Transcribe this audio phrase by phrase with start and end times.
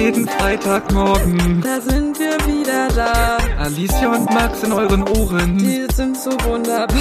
[0.00, 1.60] jeden Freitagmorgen.
[1.60, 3.36] Da sind wir wieder da.
[3.58, 5.58] Alicia und Max in euren Ohren.
[5.58, 6.96] Die sind so wunderbar.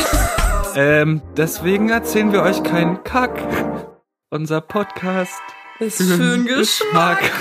[0.75, 3.41] Ähm, deswegen erzählen wir euch keinen Kack.
[4.29, 5.39] Unser Podcast
[5.79, 7.31] Ist für einen Geschmack.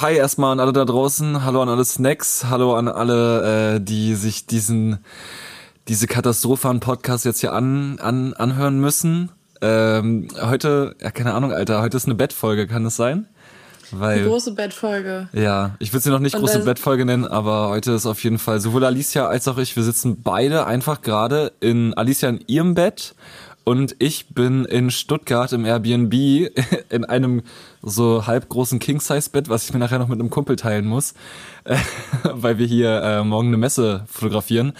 [0.00, 4.14] Hi erstmal an alle da draußen, hallo an alle Snacks, hallo an alle, äh, die
[4.14, 5.04] sich diesen
[5.86, 9.32] diese Katastrophe an Podcast jetzt hier an, an anhören müssen.
[9.60, 13.28] Ähm, heute, ja keine Ahnung, Alter, heute ist eine Bettfolge, kann das sein?
[13.90, 15.28] Weil, Eine große Bettfolge.
[15.32, 18.38] ja, ich will sie noch nicht Und große Bettfolge nennen, aber heute ist auf jeden
[18.38, 22.74] Fall sowohl Alicia als auch ich, wir sitzen beide einfach gerade in Alicia in ihrem
[22.74, 23.14] Bett
[23.68, 26.14] und ich bin in Stuttgart im Airbnb
[26.88, 27.42] in einem
[27.82, 31.12] so halb großen King-Size-Bett, was ich mir nachher noch mit einem Kumpel teilen muss,
[32.22, 34.72] weil wir hier äh, morgen eine Messe fotografieren.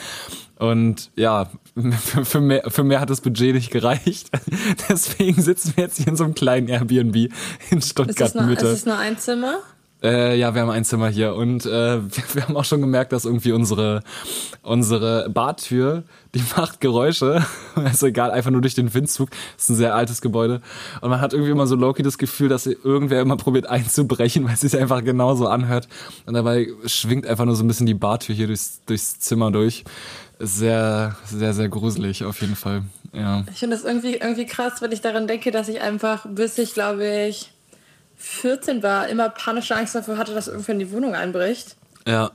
[0.59, 1.51] Und ja,
[1.93, 4.31] für, für, mehr, für mehr hat das Budget nicht gereicht.
[4.89, 8.51] Deswegen sitzen wir jetzt hier in so einem kleinen Airbnb in Ist das, Stuttgart nur,
[8.51, 9.59] ist das nur ein Zimmer?
[10.01, 13.13] Äh, ja, wir haben ein Zimmer hier und äh, wir, wir haben auch schon gemerkt,
[13.13, 14.03] dass irgendwie unsere
[14.63, 17.45] unsere Badtür, die macht Geräusche.
[17.93, 19.31] ist egal, einfach nur durch den Windzug.
[19.31, 20.61] Das ist ein sehr altes Gebäude
[21.01, 24.55] und man hat irgendwie immer so Loki das Gefühl, dass irgendwer immer probiert einzubrechen, weil
[24.55, 25.89] es sich einfach genauso anhört
[26.27, 29.85] und dabei schwingt einfach nur so ein bisschen die Badtür hier durchs durchs Zimmer durch.
[30.39, 32.83] Sehr sehr sehr gruselig auf jeden Fall.
[33.13, 33.45] Ja.
[33.53, 36.75] Ich finde das irgendwie, irgendwie krass, wenn ich daran denke, dass ich einfach, bis ich
[36.75, 37.51] glaube ich
[38.19, 41.77] 14 war, immer panische Angst dafür hatte, dass irgendwer in die Wohnung einbricht.
[42.07, 42.31] Ja.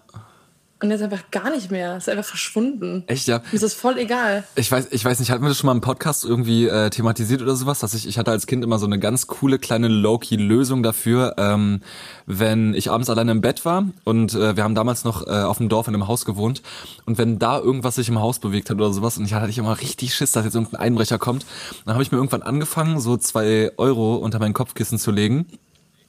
[0.84, 1.95] Und jetzt einfach gar nicht mehr.
[1.95, 3.06] Ist einfach verschwunden.
[3.08, 3.39] Echt ja.
[3.39, 4.44] Mir ist das voll egal.
[4.56, 7.42] Ich weiß, ich weiß nicht, hatten wir das schon mal im Podcast irgendwie äh, thematisiert
[7.42, 10.84] oder sowas, dass ich, ich hatte als Kind immer so eine ganz coole kleine Low-Key-Lösung
[10.84, 11.80] dafür, ähm,
[12.26, 15.59] wenn ich abends alleine im Bett war und äh, wir haben damals noch äh, auf
[15.59, 16.61] dem Dorf in einem Haus gewohnt
[17.06, 19.58] und wenn da irgendwas sich im Haus bewegt hat oder sowas und ich hatte ich
[19.58, 21.45] immer richtig Schiss, dass jetzt irgendein Einbrecher kommt,
[21.86, 25.45] dann habe ich mir irgendwann angefangen, so zwei Euro unter mein Kopfkissen zu legen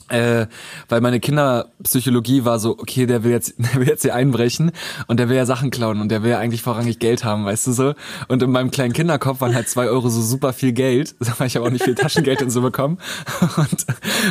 [0.09, 0.47] äh,
[0.89, 4.73] weil meine Kinderpsychologie war so, okay, der will jetzt, der will jetzt hier einbrechen
[5.07, 7.67] und der will ja Sachen klauen und der will ja eigentlich vorrangig Geld haben, weißt
[7.67, 7.95] du so.
[8.29, 11.57] Und in meinem kleinen Kinderkopf waren halt zwei Euro so super viel Geld, weil ich
[11.57, 12.99] habe auch nicht viel Taschengeld und so bekommen.
[13.57, 13.87] Und,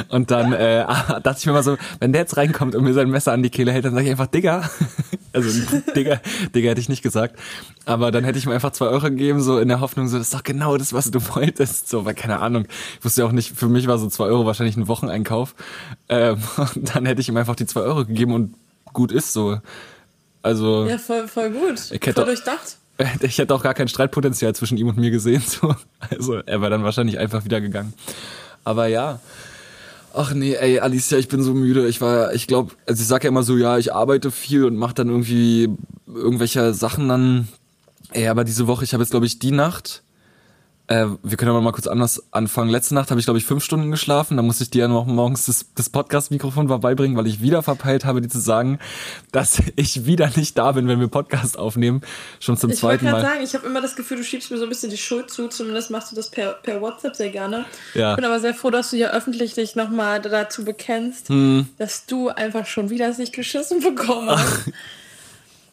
[0.09, 0.85] und dann äh,
[1.23, 3.49] dachte ich mir mal so, wenn der jetzt reinkommt und mir sein Messer an die
[3.49, 4.69] Kehle hält, dann sage ich einfach Digga.
[5.33, 5.49] Also
[5.95, 6.21] Digga,
[6.53, 7.37] Digga hätte ich nicht gesagt.
[7.85, 10.27] Aber dann hätte ich mir einfach zwei Euro gegeben, so in der Hoffnung, so, das
[10.27, 11.89] ist doch genau das, was du wolltest.
[11.89, 12.65] So, weil keine Ahnung.
[12.99, 15.55] Ich wusste ja auch nicht, für mich war so zwei Euro wahrscheinlich ein Wocheneinkauf.
[16.09, 16.37] Ähm,
[16.75, 18.53] und dann hätte ich ihm einfach die zwei Euro gegeben und
[18.93, 19.59] gut ist so.
[20.41, 21.79] Also Ja, voll, voll gut.
[21.79, 22.77] Ich hätte- voll durchdacht.
[23.21, 25.41] ich hätte auch gar kein Streitpotenzial zwischen ihm und mir gesehen.
[25.45, 25.75] So.
[26.11, 27.93] Also er wäre dann wahrscheinlich einfach wieder gegangen.
[28.63, 29.19] Aber ja.
[30.15, 31.87] Ach nee, ey, Alicia, ich bin so müde.
[31.87, 34.75] Ich war, ich glaube, also ich sag ja immer so, ja, ich arbeite viel und
[34.75, 35.69] mache dann irgendwie
[36.07, 37.47] irgendwelche Sachen dann.
[38.11, 40.03] Ey, aber diese Woche, ich habe jetzt glaube ich die Nacht.
[40.87, 42.69] Äh, wir können aber mal kurz anders anfangen.
[42.69, 44.35] Letzte Nacht habe ich glaube ich fünf Stunden geschlafen.
[44.35, 48.03] Da musste ich dir ja noch morgens das, das Podcast-Mikrofon vorbeibringen, weil ich wieder verpeilt
[48.03, 48.79] habe, dir zu sagen,
[49.31, 52.01] dass ich wieder nicht da bin, wenn wir Podcast aufnehmen.
[52.41, 53.29] Schon zum Ich wollte zweiten gerade Mal.
[53.33, 55.47] sagen, ich habe immer das Gefühl, du schiebst mir so ein bisschen die Schuld zu.
[55.47, 57.63] Zumindest machst du das per, per WhatsApp sehr gerne.
[57.93, 58.11] Ja.
[58.11, 61.67] Ich bin aber sehr froh, dass du hier öffentlich dich nochmal dazu bekennst, Hm.
[61.77, 64.69] dass du einfach schon wieder es nicht geschissen bekommen hast.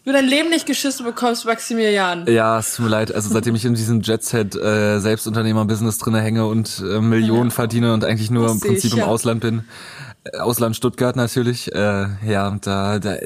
[0.04, 2.24] Du dein Leben nicht geschissen bekommst, Maximilian.
[2.26, 3.14] Ja, es tut mir leid.
[3.14, 8.04] Also seitdem ich in diesem Jet-Set äh, Selbstunternehmer-Business drinne hänge und äh, Millionen verdiene und
[8.04, 9.06] eigentlich nur Das im Prinzip ich, im ja.
[9.06, 9.64] Ausland bin,
[10.38, 13.16] Ausland Stuttgart natürlich, äh, ja, da, da,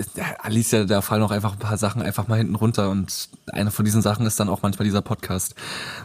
[0.42, 3.84] Alicia, da fallen auch einfach ein paar Sachen einfach mal hinten runter und eine von
[3.84, 5.56] diesen Sachen ist dann auch manchmal dieser Podcast.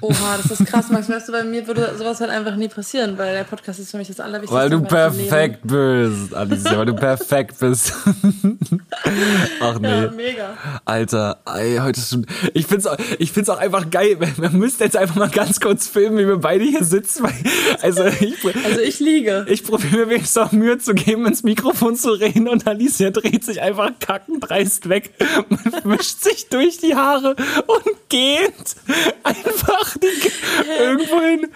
[0.02, 1.08] Oha, das ist krass, Max.
[1.08, 3.98] Weißt du, bei mir würde sowas halt einfach nie passieren, weil der Podcast ist für
[3.98, 4.56] mich das Allerwichtigste.
[4.56, 7.94] Weil du perfekt bist, Alicia, weil du perfekt bist.
[9.62, 9.88] Ach nee.
[9.90, 10.58] Ja, mega.
[10.86, 12.26] Alter, ey, heute ist schon.
[12.54, 14.18] Ich find's, auch- ich find's auch einfach geil.
[14.38, 17.24] Wir müssten jetzt einfach mal ganz kurz filmen, wie wir beide hier sitzen.
[17.24, 17.34] Weil,
[17.82, 19.46] also ich, Also ich liege.
[19.50, 23.44] ich probiere mir wenigstens auch Mühe zu geben, ins Mikrofon zu reden und Alicia dreht
[23.46, 25.14] sich einfach kackend dreist weg,
[25.84, 27.36] wischt sich durch die Haare
[27.68, 28.76] und geht
[29.24, 29.96] einfach
[30.80, 31.48] irgendwo hin.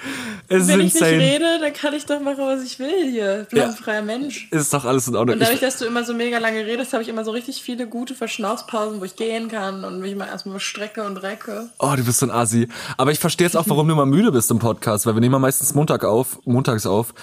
[0.47, 3.42] Es ist Wenn ich nicht rede, dann kann ich doch machen, was ich will hier.
[3.44, 3.65] Ich bin Ja.
[3.68, 4.47] doch ein freier Mensch.
[4.51, 5.33] Ist doch alles in Ordnung.
[5.36, 7.88] Und dadurch, dass du immer so mega lange redest, habe ich immer so richtig viele
[7.88, 11.69] gute Verschnaufspausen, wo ich gehen kann und mich mal erstmal strecke und recke.
[11.80, 12.68] oh, du bist so ein Asi.
[12.97, 15.33] Aber ich verstehe jetzt auch, warum du immer müde bist im Podcast, weil wir nehmen
[15.33, 17.13] ja meistens Montag auf, montags auf.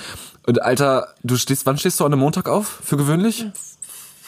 [0.47, 2.81] Und Alter, du stehst, wann stehst du an einem Montag auf?
[2.83, 3.47] Für gewöhnlich?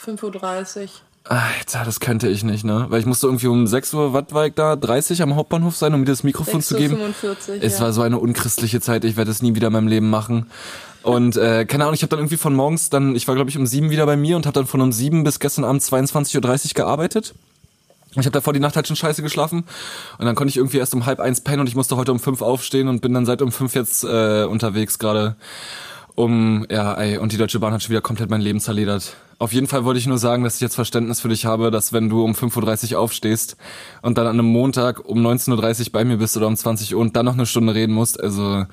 [0.05, 0.89] 5.30 Uhr.
[1.25, 2.87] Alter, das könnte ich nicht, ne?
[2.89, 6.05] Weil ich musste irgendwie um 6 Uhr, ich da, 30 am Hauptbahnhof sein, um mir
[6.05, 6.97] das Mikrofon zu geben.
[6.97, 7.35] 6.45 Uhr.
[7.61, 7.85] Es ja.
[7.85, 10.47] war so eine unchristliche Zeit, ich werde es nie wieder in meinem Leben machen.
[11.01, 13.57] Und äh, keine Ahnung, ich habe dann irgendwie von morgens dann, ich war glaube ich
[13.57, 16.37] um sieben wieder bei mir und habe dann von um sieben bis gestern Abend 22.30
[16.37, 17.33] Uhr gearbeitet.
[18.11, 19.63] Ich habe davor die Nacht halt schon scheiße geschlafen
[20.17, 22.19] und dann konnte ich irgendwie erst um halb eins pennen und ich musste heute um
[22.19, 25.35] fünf aufstehen und bin dann seit um fünf jetzt äh, unterwegs gerade.
[26.15, 29.15] Um, ja, ey, und die Deutsche Bahn hat schon wieder komplett mein Leben zerledert.
[29.39, 31.91] Auf jeden Fall wollte ich nur sagen, dass ich jetzt Verständnis für dich habe, dass
[31.91, 33.57] wenn du um 5.30 Uhr aufstehst
[34.03, 37.01] und dann an einem Montag um 19.30 Uhr bei mir bist oder um 20 Uhr
[37.01, 38.65] und dann noch eine Stunde reden musst, also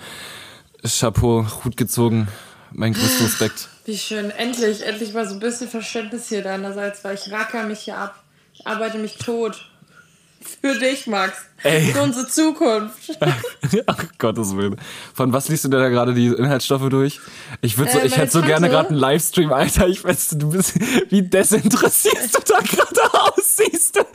[0.85, 2.29] Chapeau, Hut gezogen,
[2.73, 3.69] mein größter Respekt.
[3.87, 4.31] Wie schön.
[4.31, 8.23] Endlich, endlich mal so ein bisschen Verständnis hier deinerseits, weil ich racker mich hier ab.
[8.53, 9.70] Ich arbeite mich tot.
[10.63, 11.35] Für dich, Max.
[11.63, 11.93] Ey.
[11.93, 13.19] Für unsere Zukunft.
[13.87, 14.77] Ach Gottes Willen.
[15.15, 17.21] Von was liest du denn da gerade die Inhaltsstoffe durch?
[17.61, 19.87] Ich würde so, Äh, ich hätte so gerne gerade einen Livestream, Alter.
[19.89, 20.75] Ich weiß, du bist,
[21.11, 23.97] wie desinteressiert du da gerade aussiehst.
[23.97, 24.07] Das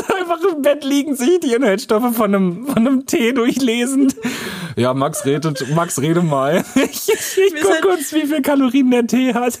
[0.00, 4.12] ist einfach im Bett liegen, sich die Inhaltsstoffe von einem, von einem Tee durchlesen.
[4.76, 6.64] Ja, Max redet, Max rede mal.
[6.76, 9.58] Ich, ich, ich guck halt- kurz, wie viel Kalorien der Tee hat.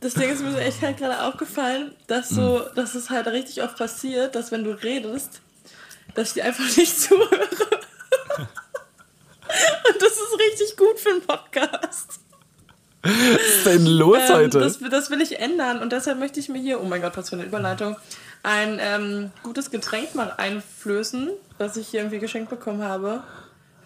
[0.00, 3.60] Das Ding ist mir so echt halt gerade aufgefallen, dass so, dass es halt richtig
[3.64, 5.40] oft passiert, dass wenn du redest,
[6.18, 7.28] dass ich dir einfach nicht zuhöre.
[9.88, 12.20] Und das ist richtig gut für einen Podcast.
[13.02, 14.58] Was ist denn los Ähm, heute?
[14.58, 17.30] das, das will ich ändern und deshalb möchte ich mir hier, oh mein Gott, was
[17.30, 17.96] für eine Überleitung,
[18.42, 23.22] ein ähm, gutes Getränk mal einflößen, was ich hier irgendwie geschenkt bekommen habe.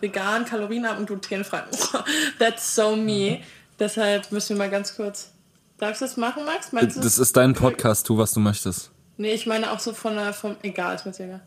[0.01, 1.65] Vegan, kalorienarm und glutenfrei.
[2.39, 3.41] That's so me.
[3.79, 5.31] Deshalb müssen wir mal ganz kurz.
[5.77, 6.73] Darfst du das machen, Max?
[6.73, 7.01] Meinst du?
[7.03, 8.91] das ist dein Podcast, tu, was du möchtest.
[9.19, 11.47] Nee, ich meine auch so von der, vom, egal, ist mir egal.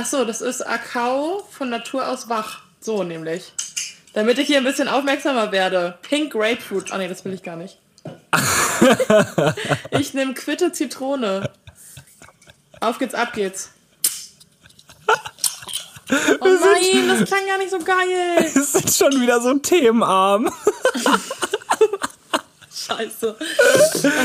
[0.00, 2.60] Ach so, das ist Akao von Natur aus wach.
[2.80, 3.52] So nämlich.
[4.12, 5.98] Damit ich hier ein bisschen aufmerksamer werde.
[6.02, 6.92] Pink Grapefruit.
[6.92, 7.80] Ah nee, das will ich gar nicht.
[9.90, 11.50] ich nehme Quitte Zitrone.
[12.80, 13.70] Auf geht's, ab geht's.
[16.40, 18.52] Oh nein, das klang gar nicht so geil.
[18.54, 20.48] Das ist schon wieder so themenarm.
[22.88, 23.36] Scheiße.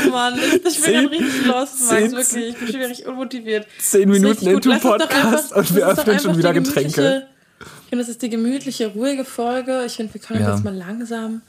[0.06, 2.46] Oh Mann, ich, ich bin Zehn- richtig lost, Max, wirklich.
[2.54, 3.66] Ich bin schon richtig unmotiviert.
[3.78, 7.26] Zehn Minuten into Podcast einfach- und wir öffnen schon wieder Getränke.
[7.60, 9.84] Ich finde, das ist die gemütliche, ruhige Folge.
[9.86, 10.54] Ich finde, wir können uns Ja.
[10.54, 11.42] jetzt mal langsam,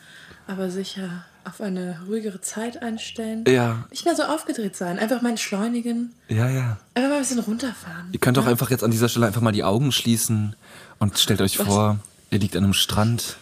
[0.48, 3.44] aber sicher auf eine ruhigere Zeit einstellen.
[3.48, 4.98] Ja, Nicht mehr so aufgedreht sein.
[5.00, 6.14] Einfach mal entschleunigen.
[6.28, 6.78] ja, ja.
[6.96, 8.10] Einfach mal ein bisschen runterfahren.
[8.12, 10.56] Ihr könnt doch einfach jetzt an dieser Stelle einfach mal die Augen schließen
[11.00, 12.00] und stellt euch vor,
[12.32, 13.38] ihr liegt an einem Strand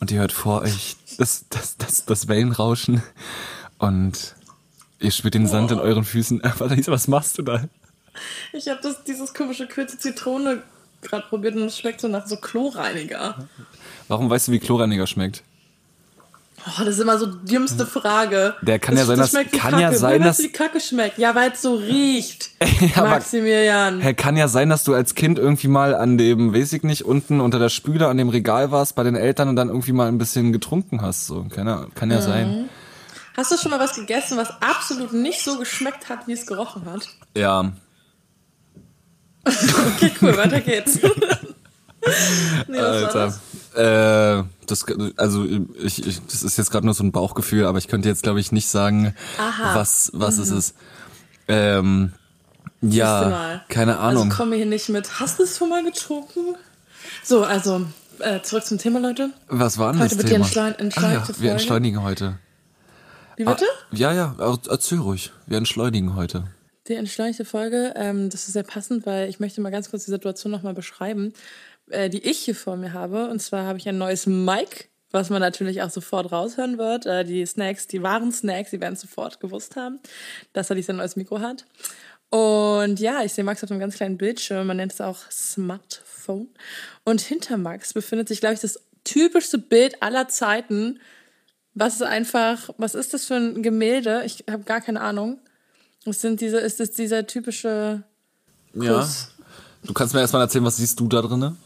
[0.00, 3.02] und ihr hört vor euch das, das, das, das Wellenrauschen
[3.78, 4.34] und
[5.00, 6.42] ihr spürt den Sand in euren Füßen.
[6.86, 7.64] Was machst du da?
[8.52, 10.62] Ich habe dieses komische Kürze Zitrone
[11.02, 13.48] gerade probiert und es schmeckt so nach so Chlorreiniger.
[14.08, 15.42] Warum weißt du, wie Chlorreiniger schmeckt?
[16.66, 18.54] Oh, das ist immer so die dümmste Frage.
[18.62, 19.80] Der kann ja sein, dass- kann Kacke.
[19.82, 21.18] ja sein, dass- du, wie Kacke schmeckt.
[21.18, 22.50] Ja, weil es so riecht.
[22.96, 24.00] Ja, Maximilian.
[24.00, 27.04] Hä, kann ja sein, dass du als Kind irgendwie mal an dem, weiß ich nicht,
[27.04, 30.08] unten unter der Spüle an dem Regal warst bei den Eltern und dann irgendwie mal
[30.08, 31.26] ein bisschen getrunken hast.
[31.26, 32.68] So, kann ja, kann ja sein.
[33.36, 36.84] Hast du schon mal was gegessen, was absolut nicht so geschmeckt hat, wie es gerochen
[36.86, 37.06] hat?
[37.36, 37.72] Ja.
[39.46, 40.94] Okay, cool, weiter geht's.
[41.02, 43.12] nee, was war Alter.
[43.26, 43.40] das?
[43.74, 44.84] Äh, das,
[45.16, 45.44] also
[45.82, 48.40] ich, ich, das ist jetzt gerade nur so ein Bauchgefühl, aber ich könnte jetzt glaube
[48.40, 49.74] ich nicht sagen, Aha.
[49.74, 50.74] was was es ist.
[51.48, 52.12] Ähm,
[52.80, 54.24] ja, keine Ahnung.
[54.24, 55.18] Also komme hier nicht mit.
[55.20, 56.54] Hast du es schon mal getrunken?
[57.22, 57.84] So, also
[58.20, 59.30] äh, zurück zum Thema, Leute.
[59.48, 60.46] was war denn Heute das wird die Thema?
[60.46, 61.50] entschleun- ah, ja, entschleunigte wir Folge.
[61.50, 62.38] entschleunigen heute.
[63.36, 63.64] Wie bitte?
[63.64, 65.32] Ah, ja, ja, er- erzähl ruhig.
[65.46, 66.44] Wir entschleunigen heute.
[66.86, 70.10] Die entschleunigte Folge, ähm, das ist sehr passend, weil ich möchte mal ganz kurz die
[70.10, 71.32] Situation nochmal beschreiben,
[71.90, 73.28] äh, die ich hier vor mir habe.
[73.28, 77.06] Und zwar habe ich ein neues Mic, was man natürlich auch sofort raushören wird.
[77.06, 80.00] Äh, die Snacks, die wahren Snacks, die werden sofort gewusst haben,
[80.52, 81.66] dass er dieses neues Mikro hat.
[82.30, 86.48] Und ja, ich sehe Max auf einem ganz kleinen Bildschirm, man nennt es auch Smartphone.
[87.04, 90.98] Und hinter Max befindet sich, glaube ich, das typischste Bild aller Zeiten.
[91.74, 94.22] Was ist einfach, was ist das für ein Gemälde?
[94.24, 95.38] Ich habe gar keine Ahnung.
[96.06, 98.02] Es sind diese, ist es dieser typische
[98.74, 98.98] Ja.
[98.98, 99.28] Kuss.
[99.84, 101.56] Du kannst mir erstmal erzählen, was siehst du da drinne?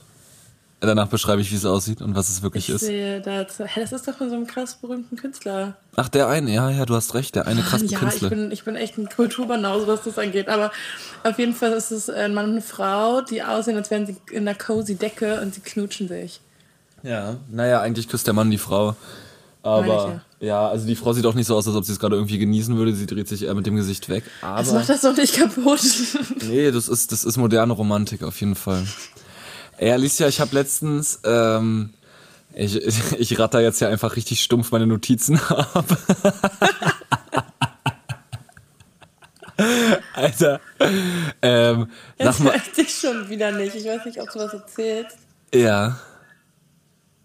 [0.80, 2.82] Danach beschreibe ich, wie es aussieht und was es wirklich Ich ist.
[2.82, 5.76] sehe da, hä, das ist doch von so einem krass berühmten Künstler.
[5.96, 8.30] Ach, der eine, ja, ja, du hast recht, der eine krasse ja, Künstler.
[8.30, 10.48] ich bin, ich bin echt ein Kulturbanause, was das angeht.
[10.48, 10.70] Aber
[11.24, 14.16] auf jeden Fall ist es ein Mann und eine Frau, die aussehen, als wären sie
[14.30, 16.40] in einer cozy Decke und sie knutschen sich.
[17.02, 18.94] Ja, naja, eigentlich küsst der Mann die Frau.
[19.62, 20.68] Aber ja.
[20.68, 22.76] also die Frau sieht auch nicht so aus, als ob sie es gerade irgendwie genießen
[22.76, 22.94] würde.
[22.94, 24.22] Sie dreht sich eher mit dem Gesicht weg.
[24.40, 25.80] Das Aber macht das doch nicht kaputt.
[26.46, 28.86] nee, das ist das ist moderne Romantik auf jeden Fall.
[29.78, 31.94] Ey, Alicia, ich habe letztens ähm,
[32.54, 32.76] ich,
[33.18, 35.84] ich, ratter jetzt ja einfach richtig stumpf meine Notizen ab.
[40.14, 40.60] Alter.
[41.42, 43.74] Ähm, sag Jetzt mal, weiß ich schon wieder nicht.
[43.74, 45.16] Ich weiß nicht, ob du was erzählst.
[45.54, 45.98] ja.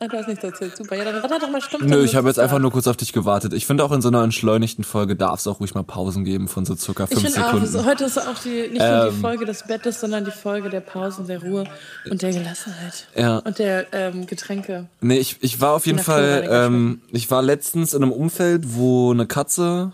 [0.03, 0.75] Ah, du hast nichts erzählt.
[0.75, 0.95] Super.
[0.95, 1.83] Ja, dann ratter doch mal stumpf.
[1.85, 3.53] Nö, ich habe jetzt einfach nur kurz auf dich gewartet.
[3.53, 6.47] Ich finde auch in so einer entschleunigten Folge darf es auch ruhig mal Pausen geben
[6.47, 7.65] von so circa Ich fünf auch, Sekunden.
[7.65, 9.21] es- heute ist auch die, nicht nur die Ähm.
[9.21, 11.63] Folge des Bettes, sondern die Folge der Pausen, der Ruhe
[12.09, 13.07] und der Gelassenheit.
[13.15, 13.37] Ja.
[13.37, 14.87] Und der ähm, Getränke.
[15.01, 19.11] Nee, ich, ich war auf jeden Fall, ähm, ich war letztens in einem Umfeld, wo
[19.11, 19.91] eine Katze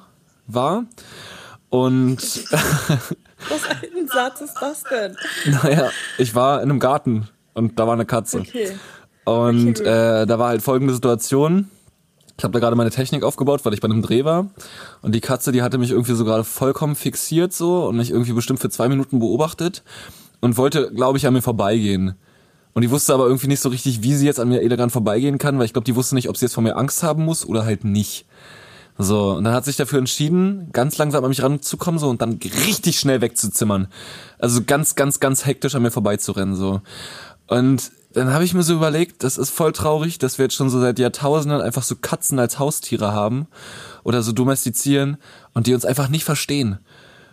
[0.48, 0.86] war.
[1.70, 2.18] Und
[3.50, 5.16] Was ein Satz ist das denn?
[5.64, 8.40] naja, ich war in einem Garten und da war eine Katze.
[8.40, 8.72] Okay.
[9.26, 11.70] Und äh, da war halt folgende Situation.
[12.38, 14.48] Ich habe da gerade meine Technik aufgebaut, weil ich bei einem Dreh war.
[15.02, 18.32] Und die Katze, die hatte mich irgendwie so gerade vollkommen fixiert so und mich irgendwie
[18.32, 19.84] bestimmt für zwei Minuten beobachtet
[20.40, 22.16] und wollte, glaube ich, an mir vorbeigehen.
[22.74, 25.38] Und die wusste aber irgendwie nicht so richtig, wie sie jetzt an mir elegant vorbeigehen
[25.38, 27.46] kann, weil ich glaube, die wusste nicht, ob sie jetzt vor mir Angst haben muss
[27.46, 28.26] oder halt nicht.
[28.98, 32.40] So, und dann hat sich dafür entschieden, ganz langsam an mich ranzukommen so und dann
[32.68, 33.88] richtig schnell wegzuzimmern.
[34.40, 36.82] Also ganz, ganz, ganz hektisch an mir vorbeizurennen so.
[37.48, 40.70] Und dann habe ich mir so überlegt, das ist voll traurig, dass wir jetzt schon
[40.70, 43.48] so seit Jahrtausenden einfach so Katzen als Haustiere haben
[44.04, 45.18] oder so domestizieren
[45.54, 46.80] und die uns einfach nicht verstehen.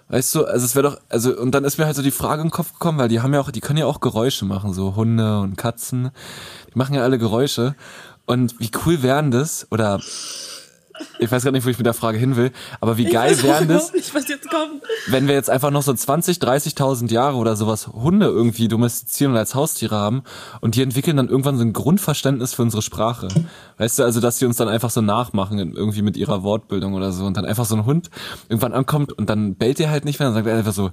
[0.08, 2.42] Weißt du, also es wäre doch, also und dann ist mir halt so die Frage
[2.42, 4.94] im Kopf gekommen, weil die haben ja auch, die können ja auch Geräusche machen, so
[4.94, 6.10] Hunde und Katzen,
[6.72, 7.74] die machen ja alle Geräusche.
[8.24, 10.00] Und wie cool wären das, oder
[11.18, 13.42] ich weiß gar nicht, wo ich mit der Frage hin will, aber wie geil ich
[13.42, 14.12] wären das, nicht,
[15.08, 19.38] wenn wir jetzt einfach noch so 20, 30.000 Jahre oder sowas Hunde irgendwie domestizieren und
[19.38, 20.22] als Haustiere haben
[20.60, 23.28] und die entwickeln dann irgendwann so ein Grundverständnis für unsere Sprache.
[23.78, 27.12] Weißt du, also dass die uns dann einfach so nachmachen irgendwie mit ihrer Wortbildung oder
[27.12, 28.10] so und dann einfach so ein Hund
[28.48, 30.90] irgendwann ankommt und dann bellt er halt nicht mehr, dann sagt einfach so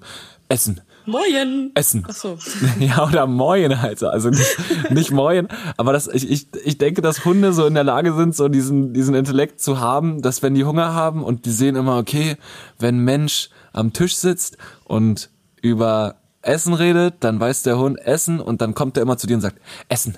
[0.49, 0.81] Essen.
[1.05, 1.71] Moin.
[1.75, 2.05] Essen.
[2.07, 2.37] Ach so.
[2.79, 4.03] Ja, oder Moin halt.
[4.03, 5.47] Also nicht, nicht Moin.
[5.77, 8.93] Aber das, ich, ich, ich denke, dass Hunde so in der Lage sind, so diesen,
[8.93, 12.37] diesen Intellekt zu haben, dass wenn die Hunger haben und die sehen immer, okay,
[12.79, 15.29] wenn ein Mensch am Tisch sitzt und
[15.61, 19.35] über Essen redet, dann weiß der Hund Essen und dann kommt er immer zu dir
[19.35, 20.17] und sagt, Essen,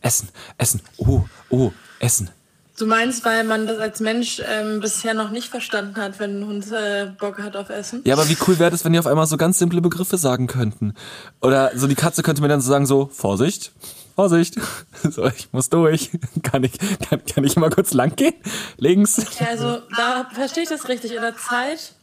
[0.00, 2.30] Essen, Essen, oh, oh, Essen.
[2.78, 6.46] Du meinst, weil man das als Mensch ähm, bisher noch nicht verstanden hat, wenn ein
[6.46, 8.02] Hund äh, Bock hat auf Essen?
[8.04, 10.46] Ja, aber wie cool wäre das, wenn die auf einmal so ganz simple Begriffe sagen
[10.46, 10.92] könnten?
[11.40, 13.72] Oder so die Katze könnte mir dann so sagen so, Vorsicht,
[14.14, 14.56] Vorsicht,
[15.10, 16.10] so, ich muss durch.
[16.42, 16.72] Kann ich,
[17.08, 18.34] kann, kann ich mal kurz lang gehen?
[18.76, 19.24] Links.
[19.40, 21.14] Ja, also da verstehe ich das richtig.
[21.14, 21.94] In der Zeit,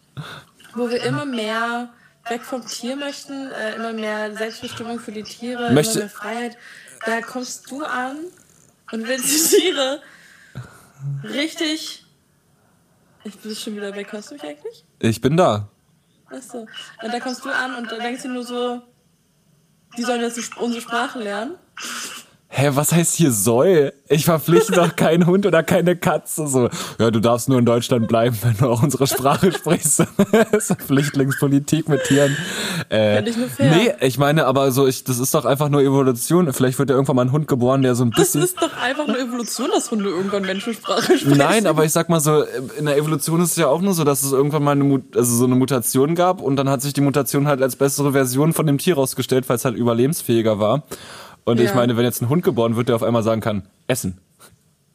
[0.75, 1.89] wo wir immer mehr
[2.30, 6.58] weg vom Tier möchten, äh, immer mehr Selbstbestimmung für die Tiere, Möchte- immer mehr Freiheit,
[7.06, 8.18] da kommst du an
[8.92, 10.01] und willst die Tiere
[11.24, 12.06] richtig.
[13.24, 14.12] Ich bin schon wieder weg.
[14.12, 14.86] Hörst du mich eigentlich?
[15.00, 15.70] Ich bin da.
[16.30, 16.68] Achso.
[17.02, 18.82] Und da kommst du an und da denkst du nur so,
[19.98, 21.56] die sollen jetzt unsere Sprache lernen.
[22.56, 23.94] Hä, was heißt hier soll?
[24.08, 26.46] Ich verpflichte doch keinen Hund oder keine Katze.
[26.46, 26.70] So,
[27.00, 30.04] ja, du darfst nur in Deutschland bleiben, wenn du auch unsere Sprache sprichst.
[30.52, 32.38] das ist Flüchtlingspolitik mit Tieren.
[32.92, 33.76] Äh, ich nur fair.
[33.76, 36.54] nee, ich meine, aber so, ich, das ist doch einfach nur Evolution.
[36.54, 38.44] Vielleicht wird ja irgendwann mal ein Hund geboren, der so ein Das bisschen.
[38.44, 41.36] ist doch einfach eine Evolution, dass Hunde irgendwann Menschensprache sprechen.
[41.36, 42.44] Nein, aber ich sag mal so,
[42.78, 45.36] in der Evolution ist es ja auch nur so, dass es irgendwann mal eine, also
[45.36, 48.68] so eine Mutation gab und dann hat sich die Mutation halt als bessere Version von
[48.68, 50.84] dem Tier rausgestellt, weil es halt überlebensfähiger war.
[51.46, 51.76] Und ich Ja.
[51.76, 54.18] meine, wenn jetzt ein Hund geboren wird, der auf einmal sagen kann, essen.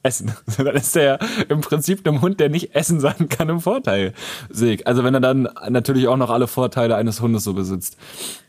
[0.02, 0.32] Essen.
[0.56, 4.14] Dann ist der ja im Prinzip einem Hund, der nicht essen sagen kann, im Vorteil.
[4.58, 4.86] Ich.
[4.86, 7.96] Also wenn er dann natürlich auch noch alle Vorteile eines Hundes so besitzt.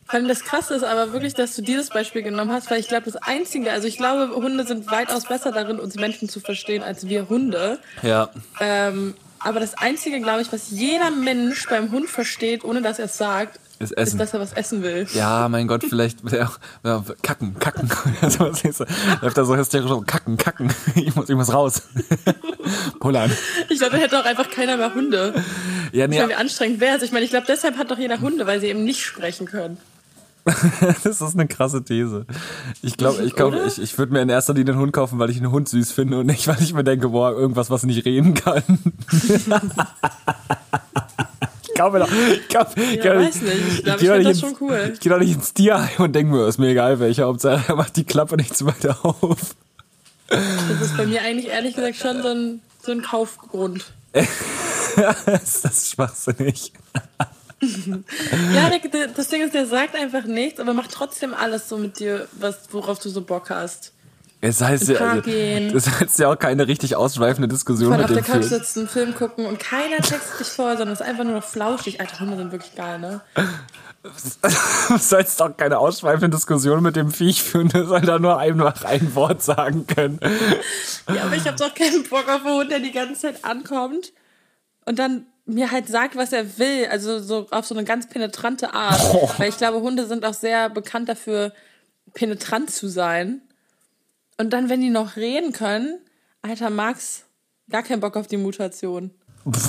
[0.06, 2.88] Vor allem das Krasse ist aber wirklich, dass du dieses Beispiel genommen hast, weil ich
[2.88, 6.84] glaube, das Einzige, also ich glaube, Hunde sind weitaus besser darin, uns Menschen zu verstehen,
[6.84, 7.79] als wir Hunde.
[8.03, 8.29] Ja.
[8.60, 13.05] Ähm, aber das Einzige, glaube ich, was jeder Mensch beim Hund versteht, ohne dass er
[13.05, 15.08] es sagt, Ist ist, dass er was essen will.
[15.13, 17.89] Ja, mein Gott, vielleicht wird er auch, ja, kacken, kacken.
[18.22, 18.46] Also,
[19.22, 20.74] läuft da so hysterisch rum, kacken, kacken.
[20.96, 21.84] Ich muss, ich muss raus.
[23.00, 23.31] Pullern.
[23.69, 25.34] Ich glaube, da hätte auch einfach keiner mehr Hunde.
[25.91, 27.03] Ja, Ich nee, meine, wie anstrengend wäre es.
[27.03, 29.77] Ich meine, ich glaube, deshalb hat doch jeder Hunde, weil sie eben nicht sprechen können.
[31.03, 32.25] das ist eine krasse These.
[32.82, 35.29] Ich glaube, ich, glaub, ich, ich würde mir in erster Linie einen Hund kaufen, weil
[35.29, 38.06] ich einen Hund süß finde und nicht, weil ich mir denke, boah, irgendwas, was nicht
[38.06, 38.63] reden kann.
[41.63, 43.56] ich glaube doch, ich glaube, ich Ja, glaub, weiß nicht.
[43.77, 44.91] Ich glaube, ich doch finde das ins- schon cool.
[44.94, 47.75] Ich gehe doch nicht ins Tierheim und denke mir, ist mir egal welcher, Hauptsache er
[47.75, 49.56] macht die Klappe nicht zu weit auf.
[50.27, 53.86] Das ist bei mir eigentlich ehrlich gesagt schon so ein, so ein Kaufgrund.
[54.13, 56.74] ist das schwachsinnig.
[58.54, 61.78] Ja, der, der, das Ding ist, der sagt einfach nichts, aber macht trotzdem alles so
[61.78, 63.94] mit dir, was, worauf du so Bock hast.
[64.42, 68.22] Es heißt ja, also, das heißt ja auch keine richtig ausschweifende Diskussion mit auf der
[68.22, 68.44] dem Couch Film.
[68.44, 72.00] sitzen, Film gucken und keiner textet dich vor, sondern es ist einfach nur noch flauschig.
[72.00, 73.22] Alter, Hunde sind wirklich geil, ne?
[74.01, 78.86] Du sollst doch keine ausschweifende Diskussion mit dem Viech führen, der soll da nur einfach
[78.86, 80.22] ein Wort sagen können.
[81.13, 84.13] Ja, aber ich habe doch keinen Bock auf einen Hund, der die ganze Zeit ankommt
[84.86, 86.88] und dann mir halt sagt, was er will.
[86.89, 89.01] Also so auf so eine ganz penetrante Art.
[89.13, 89.29] Oh.
[89.38, 91.53] Weil ich glaube, Hunde sind auch sehr bekannt dafür,
[92.13, 93.41] penetrant zu sein.
[94.38, 96.00] Und dann, wenn die noch reden können,
[96.41, 97.25] Alter, Max,
[97.70, 99.12] gar keinen Bock auf die Mutation.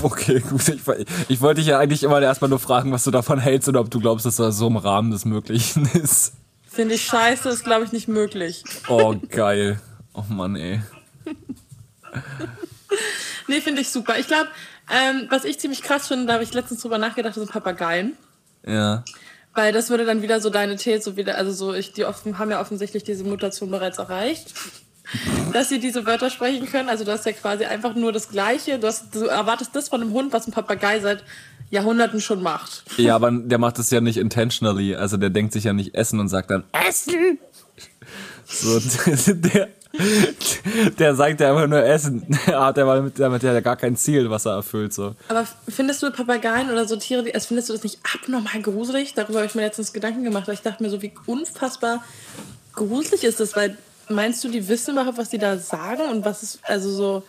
[0.02, 0.68] Okay, gut.
[0.68, 0.80] Ich,
[1.28, 3.90] ich wollte dich ja eigentlich immer erstmal nur fragen, was du davon hältst oder ob
[3.90, 6.34] du glaubst, dass das so im Rahmen des Möglichen ist.
[6.68, 8.62] Finde ich scheiße, ist glaube ich nicht möglich.
[8.88, 9.80] Oh, geil.
[10.14, 10.80] Oh Mann, ey.
[13.48, 14.18] nee, finde ich super.
[14.18, 14.48] Ich glaube,
[14.90, 18.16] ähm, was ich ziemlich krass finde, da habe ich letztens drüber nachgedacht, sind Papageien.
[18.66, 19.04] Ja.
[19.54, 22.38] Weil das würde dann wieder so deine These so wieder, also so, ich, die offen,
[22.38, 24.54] haben ja offensichtlich diese Mutation bereits erreicht.
[25.52, 26.88] dass sie diese Wörter sprechen können.
[26.88, 28.78] Also du hast ja quasi einfach nur das Gleiche.
[28.78, 31.24] Du, hast, du erwartest das von einem Hund, was ein Papagei seit
[31.70, 32.84] Jahrhunderten schon macht.
[32.96, 34.94] Ja, aber der macht es ja nicht intentionally.
[34.94, 37.38] Also der denkt sich ja nicht Essen und sagt dann Essen.
[38.52, 38.80] So,
[39.32, 39.68] der,
[40.98, 42.26] der sagt ja einfach nur Essen.
[42.46, 44.92] Er hat ja damit ja gar kein Ziel, was er erfüllt.
[44.92, 45.14] So.
[45.28, 49.14] Aber findest du Papageien oder so Tiere, also findest du das nicht abnormal gruselig?
[49.14, 52.04] Darüber habe ich mir letztens Gedanken gemacht, weil ich dachte mir so, wie unfassbar
[52.72, 53.76] gruselig ist das, weil
[54.08, 57.22] meinst du, die wissen überhaupt, was die da sagen und was ist, also so.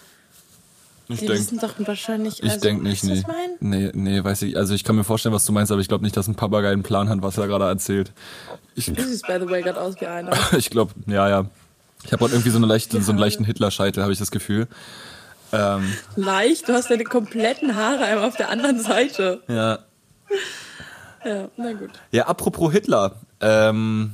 [1.07, 2.41] Ich die denk, wissen doch wahrscheinlich.
[2.41, 3.21] Ich also, denke nicht, nee.
[3.59, 4.55] Nee, nee, weiß ich.
[4.55, 6.71] Also ich kann mir vorstellen, was du meinst, aber ich glaube nicht, dass ein Papagei
[6.71, 8.13] einen Plan hat, was er gerade erzählt.
[8.75, 10.31] Ich, du siehst, by the way, gerade aus wie einer.
[10.57, 11.45] ich glaube, ja, ja.
[12.03, 13.03] Ich habe irgendwie so, eine leichte, ja.
[13.03, 14.67] so einen leichten Hitler-Scheitel, habe ich das Gefühl.
[15.53, 16.67] Ähm, Leicht?
[16.67, 19.43] Du hast deine kompletten Haare einmal auf der anderen Seite.
[19.47, 19.79] Ja.
[21.23, 21.91] Ja, na gut.
[22.11, 23.15] Ja, apropos Hitler.
[23.41, 24.13] Ähm,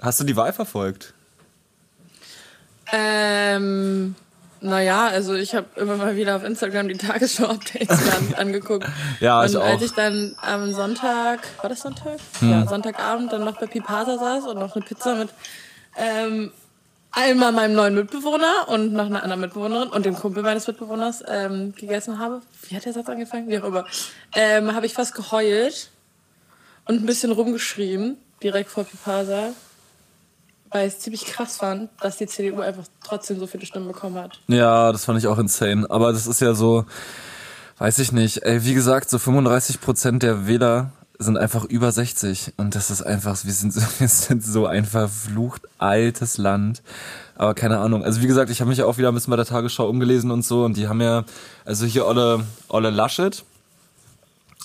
[0.00, 1.14] hast du die Wahl verfolgt?
[2.92, 4.14] Ähm,
[4.60, 7.98] naja, also ich habe immer mal wieder auf Instagram die Tagesschau-Updates
[8.36, 8.86] angeguckt.
[9.20, 9.66] ja, ich und auch.
[9.66, 12.18] als ich dann am Sonntag, war das Sonntag?
[12.40, 12.50] Hm.
[12.50, 15.30] Ja, Sonntagabend dann noch bei Pipasa saß und noch eine Pizza mit
[15.96, 16.52] ähm,
[17.10, 21.74] einmal meinem neuen Mitbewohner und noch einer anderen Mitbewohnerin und dem Kumpel meines Mitbewohners ähm,
[21.74, 22.42] gegessen habe.
[22.68, 23.48] Wie hat der Satz angefangen?
[23.48, 23.84] Wie auch immer.
[24.34, 25.90] Ähm, habe ich fast geheult
[26.86, 29.52] und ein bisschen rumgeschrien, direkt vor Pipasa
[30.70, 34.16] weil ich es ziemlich krass fand, dass die CDU einfach trotzdem so viele Stimmen bekommen
[34.16, 34.40] hat.
[34.48, 35.86] Ja, das fand ich auch insane.
[35.88, 36.84] Aber das ist ja so,
[37.78, 38.42] weiß ich nicht.
[38.42, 43.02] Ey, wie gesagt, so 35 Prozent der Wähler sind einfach über 60 und das ist
[43.02, 46.82] einfach, wir sind, wir sind so ein verflucht altes Land.
[47.34, 48.04] Aber keine Ahnung.
[48.04, 50.44] Also wie gesagt, ich habe mich auch wieder ein bisschen bei der Tagesschau umgelesen und
[50.44, 51.24] so und die haben ja,
[51.64, 53.44] also hier Olle, Olle Laschet.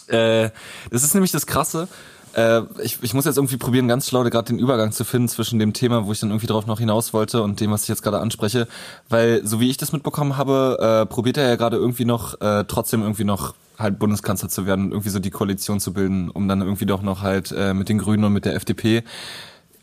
[0.07, 0.49] Äh,
[0.91, 1.87] das ist nämlich das Krasse.
[2.35, 5.59] Äh, ich, ich muss jetzt irgendwie probieren, ganz schlau gerade den Übergang zu finden zwischen
[5.59, 8.01] dem Thema, wo ich dann irgendwie drauf noch hinaus wollte und dem, was ich jetzt
[8.01, 8.67] gerade anspreche.
[9.09, 12.65] Weil, so wie ich das mitbekommen habe, äh, probiert er ja gerade irgendwie noch, äh,
[12.67, 16.47] trotzdem irgendwie noch halt Bundeskanzler zu werden und irgendwie so die Koalition zu bilden, um
[16.47, 19.03] dann irgendwie doch noch halt äh, mit den Grünen und mit der FDP,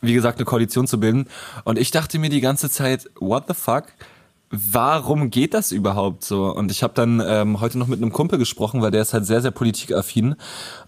[0.01, 1.27] wie gesagt, eine Koalition zu bilden.
[1.65, 3.85] Und ich dachte mir die ganze Zeit, what the fuck?
[4.51, 6.53] Warum geht das überhaupt so?
[6.53, 9.25] Und ich habe dann ähm, heute noch mit einem Kumpel gesprochen, weil der ist halt
[9.25, 10.35] sehr, sehr politikaffin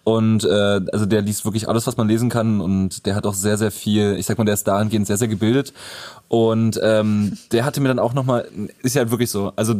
[0.03, 3.35] und äh, also der liest wirklich alles, was man lesen kann und der hat auch
[3.35, 5.73] sehr, sehr viel, ich sag mal, der ist dahingehend sehr, sehr gebildet
[6.29, 8.49] und ähm, der hatte mir dann auch nochmal,
[8.83, 9.75] ist ja halt wirklich so, also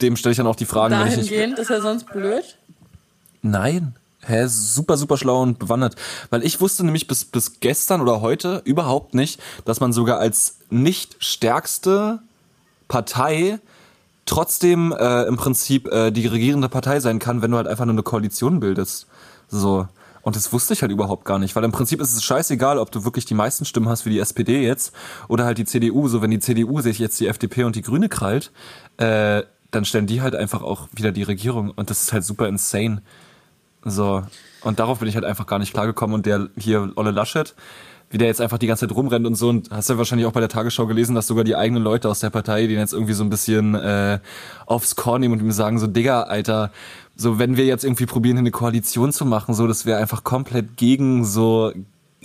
[0.00, 0.92] dem stelle ich dann auch die Fragen.
[0.92, 2.56] Dahingehend, ist er sonst blöd?
[3.42, 3.94] Nein.
[4.26, 5.94] Hä, super, super schlau und bewandert.
[6.30, 10.58] Weil ich wusste nämlich bis, bis gestern oder heute überhaupt nicht, dass man sogar als
[10.68, 12.18] nicht stärkste
[12.88, 13.58] Partei
[14.26, 17.94] trotzdem äh, im Prinzip äh, die regierende Partei sein kann, wenn du halt einfach nur
[17.94, 19.06] eine Koalition bildest.
[19.48, 19.86] So.
[20.22, 22.90] Und das wusste ich halt überhaupt gar nicht, weil im Prinzip ist es scheißegal, ob
[22.90, 24.92] du wirklich die meisten Stimmen hast wie die SPD jetzt
[25.28, 26.08] oder halt die CDU.
[26.08, 28.50] So, wenn die CDU sich jetzt die FDP und die Grüne krallt,
[28.96, 32.48] äh, dann stellen die halt einfach auch wieder die Regierung und das ist halt super
[32.48, 33.02] insane.
[33.84, 34.24] So.
[34.62, 37.54] Und darauf bin ich halt einfach gar nicht klargekommen und der hier, Olle Laschet,
[38.10, 39.48] wie der jetzt einfach die ganze Zeit rumrennt und so.
[39.48, 42.20] Und hast du wahrscheinlich auch bei der Tagesschau gelesen, dass sogar die eigenen Leute aus
[42.20, 44.20] der Partei den jetzt irgendwie so ein bisschen äh,
[44.66, 46.70] aufs Korn nehmen und ihm sagen so, Digga, Alter,
[47.16, 50.76] so wenn wir jetzt irgendwie probieren, eine Koalition zu machen, so, das wäre einfach komplett
[50.76, 51.72] gegen so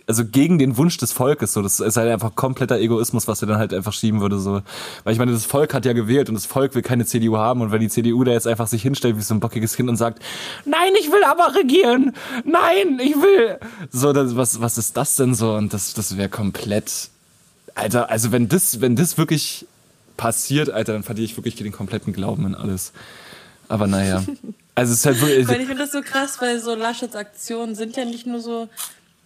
[0.07, 1.53] also gegen den Wunsch des Volkes.
[1.53, 4.39] So, das ist halt einfach kompletter Egoismus, was er dann halt einfach schieben würde.
[4.39, 4.61] So,
[5.03, 7.61] weil ich meine, das Volk hat ja gewählt und das Volk will keine CDU haben
[7.61, 9.97] und wenn die CDU da jetzt einfach sich hinstellt wie so ein bockiges Kind und
[9.97, 10.21] sagt,
[10.65, 12.13] nein, ich will aber regieren,
[12.45, 13.59] nein, ich will,
[13.91, 15.53] so, das, was was ist das denn so?
[15.53, 17.09] Und das das wäre komplett,
[17.75, 19.65] Alter, also wenn das wenn das wirklich
[20.17, 22.93] passiert, Alter, dann verliere ich wirklich den kompletten Glauben in alles.
[23.67, 24.23] Aber naja.
[24.73, 25.39] Also es ist halt wirklich.
[25.39, 28.69] Ich finde das so krass, weil so Laschets Aktionen sind ja nicht nur so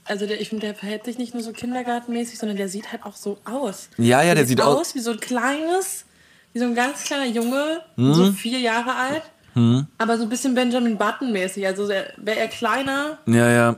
[0.05, 3.03] also der, ich finde, der verhält sich nicht nur so kindergartenmäßig, sondern der sieht halt
[3.03, 3.89] auch so aus.
[3.97, 6.05] Ja, ja, der, der sieht, sieht aus wie so ein kleines,
[6.53, 8.13] wie so ein ganz kleiner Junge, hm.
[8.13, 9.87] so vier Jahre alt, hm.
[9.97, 11.65] aber so ein bisschen Benjamin Button mäßig.
[11.65, 13.17] Also wäre er kleiner.
[13.25, 13.75] Ja, ja.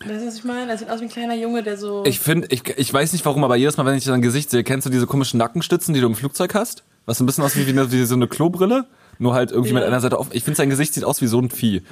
[0.00, 0.70] Weißt du, was ich meine?
[0.70, 2.04] Er sieht aus wie ein kleiner Junge, der so.
[2.04, 4.64] Ich finde, ich, ich weiß nicht warum, aber jedes Mal, wenn ich sein Gesicht sehe,
[4.64, 6.82] kennst du diese komischen Nackenstützen, die du im Flugzeug hast?
[7.06, 8.86] Was ein bisschen aussieht wie, wie, wie so eine Klobrille,
[9.18, 9.76] nur halt irgendwie ja.
[9.76, 10.32] mit einer Seite offen.
[10.34, 11.82] Ich finde, sein Gesicht sieht aus wie so ein Vieh.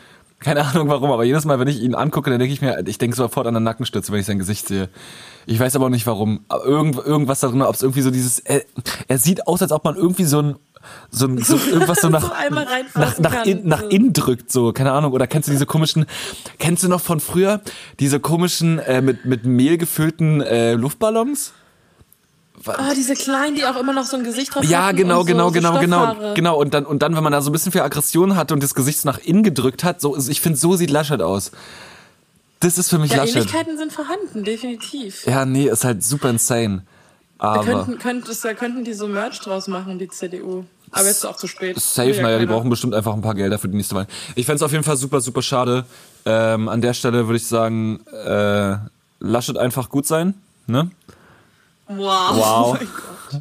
[0.42, 2.98] Keine Ahnung warum, aber jedes Mal, wenn ich ihn angucke, dann denke ich mir, ich
[2.98, 4.88] denke sofort an eine Nackenstütze, wenn ich sein Gesicht sehe.
[5.46, 6.44] Ich weiß aber auch nicht warum.
[6.48, 8.62] Aber irgend, irgendwas da drin, ob es irgendwie so dieses, er,
[9.08, 10.56] er sieht aus, als ob man irgendwie so ein
[11.10, 13.48] so, ein, so irgendwas so nach, So nach, nach, kann.
[13.48, 13.88] in, nach So.
[13.88, 15.12] innen drückt, so, keine Ahnung.
[15.12, 16.06] Oder kennst du diese komischen,
[16.58, 17.60] kennst du noch von früher,
[18.00, 21.52] diese komischen, äh, mit, mit Mehl gefüllten äh, Luftballons?
[22.66, 25.26] Oh, diese kleinen, die auch immer noch so ein Gesicht drauf Ja, hatten genau, und
[25.26, 26.56] so, genau, so genau, genau, genau.
[26.60, 28.74] Und dann, und dann, wenn man da so ein bisschen viel Aggression hat und das
[28.74, 31.52] Gesicht nach innen gedrückt hat, so, ich finde, so sieht Laschet aus.
[32.60, 33.36] Das ist für mich Ja, Laschet.
[33.36, 35.26] Ähnlichkeiten sind vorhanden, definitiv.
[35.26, 36.82] Ja, nee, ist halt super insane.
[37.38, 40.64] Da Aber könnten, könntest, da könnten die so Merch draus machen, die CDU.
[40.92, 41.76] Aber jetzt ist auch zu spät.
[41.80, 44.06] safe, naja, die brauchen bestimmt einfach ein paar Gelder für die nächste Wahl.
[44.36, 45.84] Ich fänd's auf jeden Fall super, super schade.
[46.24, 48.76] Ähm, an der Stelle würde ich sagen, äh,
[49.18, 50.34] Laschet einfach gut sein,
[50.68, 50.90] ne?
[51.98, 52.36] Wow.
[52.36, 52.78] Wow.
[53.34, 53.38] Oh.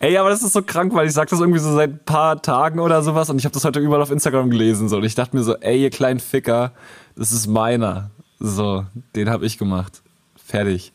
[0.00, 2.42] Ey, aber das ist so krank, weil ich sag das irgendwie so seit ein paar
[2.42, 5.14] Tagen oder sowas und ich habe das heute überall auf Instagram gelesen so und ich
[5.14, 6.72] dachte mir so, ey, ihr kleinen Ficker,
[7.14, 8.10] das ist meiner.
[8.40, 10.02] So, den habe ich gemacht.
[10.44, 10.92] Fertig.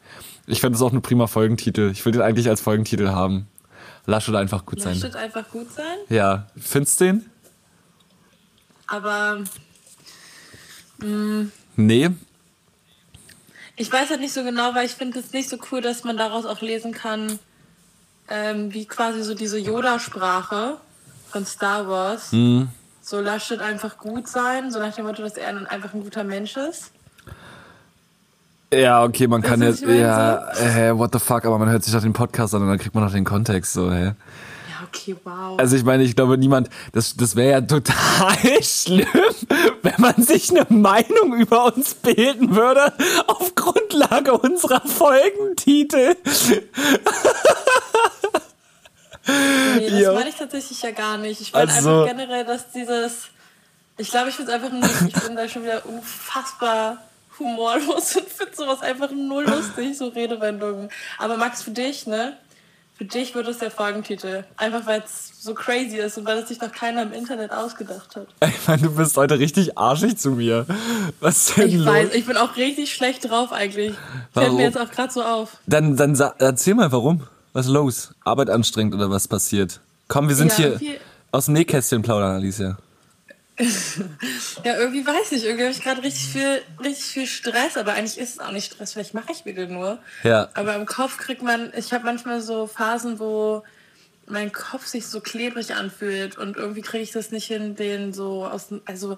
[0.47, 1.91] Ich finde das auch ein prima Folgentitel.
[1.93, 3.47] Ich will den eigentlich als Folgentitel haben.
[4.05, 4.95] Laschet einfach gut sein.
[4.95, 7.25] Laschet einfach gut sein, Ja, findest du den?
[8.87, 9.43] aber
[11.77, 12.09] Nee.
[13.77, 16.17] Ich weiß halt nicht so genau, weil ich finde es nicht so cool, dass man
[16.17, 17.39] daraus auch lesen kann,
[18.29, 20.77] ähm, wie quasi so diese Yoda-Sprache
[21.29, 22.31] von Star Wars.
[22.33, 22.67] Mhm.
[23.01, 26.25] So Laschet einfach gut sein, so nach dem Motto, dass er ein- einfach ein guter
[26.25, 26.91] Mensch ist.
[28.73, 32.01] Ja, okay, man kann jetzt, ja, äh, what the fuck, aber man hört sich doch
[32.01, 34.07] den Podcast an und dann kriegt man noch den Kontext, so, hä?
[34.07, 34.13] Ja,
[34.87, 35.59] okay, wow.
[35.59, 39.07] Also ich meine, ich glaube niemand, das, das wäre ja total schlimm,
[39.81, 42.93] wenn man sich eine Meinung über uns bilden würde
[43.27, 46.15] auf Grundlage unserer Folgentitel.
[49.77, 50.13] Nee, das Ja.
[50.13, 51.41] meine ich tatsächlich ja gar nicht.
[51.41, 53.27] Ich meine Also- einfach generell, dass dieses.
[53.97, 54.83] Ich glaube, ich finde es einfach nur.
[55.07, 56.97] Ich bin da schon wieder unfassbar
[57.39, 60.89] humorlos und finde sowas einfach null lustig, so Redewendungen.
[61.17, 62.37] Aber Max, für dich, ne?
[62.97, 64.43] Für dich wird es der Folgentitel.
[64.57, 68.15] Einfach weil es so crazy ist und weil es sich noch keiner im Internet ausgedacht
[68.15, 68.27] hat.
[68.47, 70.65] Ich meine, du bist heute richtig arschig zu mir.
[71.19, 71.85] Was ist denn Ich los?
[71.85, 73.93] weiß, ich bin auch richtig schlecht drauf eigentlich.
[74.33, 75.57] Fällt mir jetzt auch gerade so auf.
[75.67, 77.21] Dann, dann erzähl mal, warum?
[77.53, 78.13] Was ist los?
[78.23, 79.79] Arbeit anstrengend oder was passiert?
[80.07, 80.97] Komm, wir sind Ja, hier
[81.31, 82.77] aus dem Nähkästchen plaudern, Alicia.
[83.59, 88.19] Ja, irgendwie weiß ich, irgendwie habe ich gerade richtig viel, richtig viel Stress, aber eigentlich
[88.19, 89.97] ist es auch nicht Stress, vielleicht mache ich wieder nur.
[90.23, 90.49] Ja.
[90.53, 93.63] Aber im Kopf kriegt man, ich habe manchmal so Phasen, wo
[94.27, 98.45] mein Kopf sich so klebrig anfühlt und irgendwie kriege ich das nicht hin, den so
[98.45, 99.17] aus dem, also,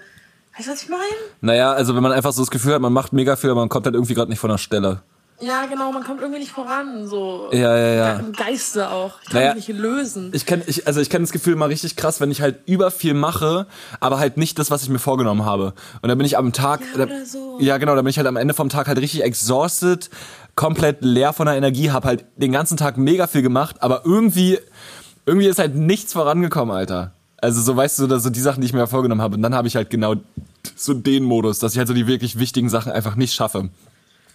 [0.56, 1.04] weißt du, was ich meine?
[1.42, 3.70] Naja, also wenn man einfach so das Gefühl hat, man macht mega viel, aber man
[3.70, 5.02] kommt halt irgendwie gerade nicht von der Stelle.
[5.42, 7.48] Ja, genau, man kommt irgendwie nicht voran, so.
[7.54, 8.20] Ja, ja, ja.
[8.20, 9.14] Im Geiste auch.
[9.24, 10.32] Ich kann Naja, mich nicht lösen.
[10.34, 12.92] Ich kenn, ich, also ich kenne das Gefühl mal richtig krass, wenn ich halt über
[12.92, 13.66] viel mache,
[14.02, 15.74] aber halt nicht das, was ich mir vorgenommen habe.
[16.02, 17.58] Und dann bin ich am Tag, Ja, da, oder so.
[17.62, 20.10] ja genau, dann bin ich halt am Ende vom Tag halt richtig exhausted,
[20.56, 24.60] komplett leer von der Energie, hab halt den ganzen Tag mega viel gemacht, aber irgendwie,
[25.26, 27.14] irgendwie ist halt nichts vorangekommen, Alter.
[27.42, 29.36] Also so weißt du, so, so die Sachen, die ich mir vorgenommen habe.
[29.38, 30.16] Und dann habe ich halt genau
[30.76, 33.70] so den Modus, dass ich halt so die wirklich wichtigen Sachen einfach nicht schaffe.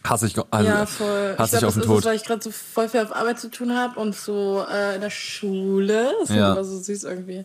[0.06, 1.34] Hasse ich, also, ja, voll.
[1.38, 1.98] hasse ich, glaub, auf den Tod.
[2.00, 4.96] Ist weil ich gerade so voll viel auf Arbeit zu tun habe und so äh,
[4.96, 6.12] in der Schule.
[6.20, 6.52] Das ist Ja.
[6.52, 7.44] immer so süß irgendwie.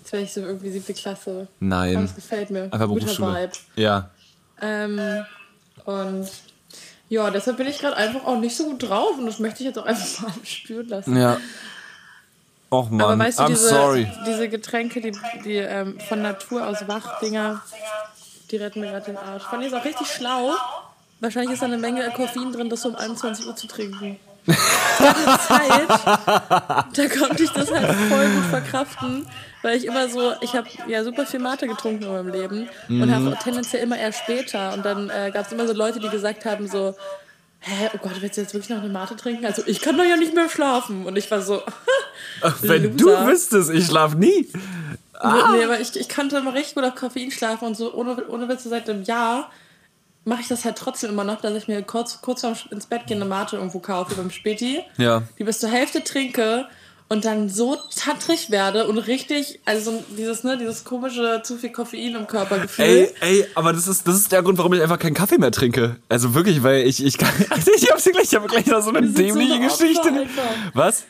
[0.00, 1.30] Jetzt wäre ich so irgendwie siebte Klasse.
[1.30, 2.02] Aber Nein.
[2.02, 2.64] das gefällt mir.
[2.64, 3.34] Einfach Guter Berufsschule.
[3.42, 3.52] Vibe.
[3.76, 4.10] Ja.
[4.62, 5.24] Ähm,
[5.84, 6.28] und
[7.10, 9.66] ja, deshalb bin ich gerade einfach auch nicht so gut drauf und das möchte ich
[9.66, 11.16] jetzt auch einfach mal spüren lassen.
[11.18, 11.36] Ja.
[12.70, 14.10] Och man, Aber weißt du, I'm diese, sorry.
[14.26, 15.12] diese Getränke, die,
[15.44, 17.62] die ähm, von Natur aus Wach-Dinger,
[18.50, 19.42] die retten mir gerade den Arsch.
[19.44, 20.52] Fand ich auch richtig schlau.
[21.20, 24.18] Wahrscheinlich ist da eine Menge Koffein drin, das so um 21 Uhr zu trinken.
[24.46, 29.26] Zeit, da konnte ich das halt voll gut verkraften,
[29.62, 33.00] weil ich immer so, ich habe ja super viel Mate getrunken in meinem Leben und
[33.00, 33.10] Mhm.
[33.14, 34.74] habe tendenziell immer eher später.
[34.74, 36.94] Und dann äh, gab es immer so Leute, die gesagt haben so,
[37.60, 39.46] hä, oh Gott, willst du jetzt wirklich noch eine Mate trinken?
[39.46, 41.06] Also ich kann doch ja nicht mehr schlafen.
[41.06, 41.62] Und ich war so,
[42.60, 44.48] Wenn du wüsstest, ich schlaf nie.
[45.22, 48.46] Nee, aber ich, ich konnte immer richtig gut auf Koffein schlafen und so ohne, ohne
[48.48, 49.50] Witz seit einem Jahr
[50.24, 53.06] mache ich das halt trotzdem immer noch, dass ich mir kurz, kurz vorm ins Bett
[53.06, 55.22] gehen eine Mate irgendwo kaufe beim Späti, Ja.
[55.38, 56.66] die bis zur Hälfte trinke
[57.10, 61.70] und dann so tattrig werde und richtig, also so dieses, ne, dieses komische zu viel
[61.70, 62.84] Koffein im Körper Gefühl.
[62.86, 65.50] Ey, ey, aber das ist, das ist der Grund, warum ich einfach keinen Kaffee mehr
[65.52, 65.96] trinke.
[66.08, 68.90] Also wirklich, weil ich, ich kann, also ich hab's gleich, ich hab gleich noch so
[68.90, 70.08] eine so dämliche eine Opfer Geschichte.
[70.08, 70.42] einfach.
[70.72, 71.04] Was?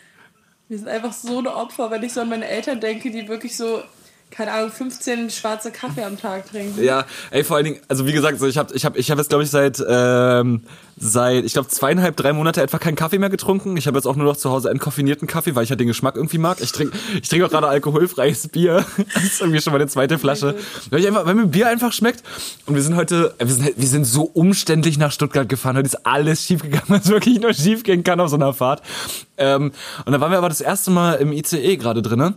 [0.68, 3.57] Wir sind einfach so eine Opfer, wenn ich so an meine Eltern denke, die wirklich
[3.57, 3.81] so
[4.35, 6.83] keine Ahnung, 15 schwarze Kaffee am Tag trinken.
[6.83, 9.18] Ja, ey, vor allen Dingen, also wie gesagt, so ich habe ich hab, ich hab
[9.18, 10.62] jetzt, glaube ich, seit, ähm,
[10.97, 13.77] seit, ich glaube, zweieinhalb, drei Monate etwa keinen Kaffee mehr getrunken.
[13.77, 16.16] Ich habe jetzt auch nur noch zu Hause entkoffinierten Kaffee, weil ich halt den Geschmack
[16.16, 16.61] irgendwie mag.
[16.61, 18.85] Ich trinke ich trink auch gerade alkoholfreies Bier.
[19.14, 20.57] Das ist irgendwie schon mal eine zweite Flasche.
[20.90, 22.23] Weil, ich einfach, weil mir Bier einfach schmeckt.
[22.66, 25.77] Und wir sind heute, wir sind, wir sind so umständlich nach Stuttgart gefahren.
[25.77, 28.83] Heute ist alles schief gegangen, was wirklich nur schief gehen kann auf so einer Fahrt.
[29.37, 29.73] Ähm,
[30.05, 32.35] und da waren wir aber das erste Mal im ICE gerade drinnen.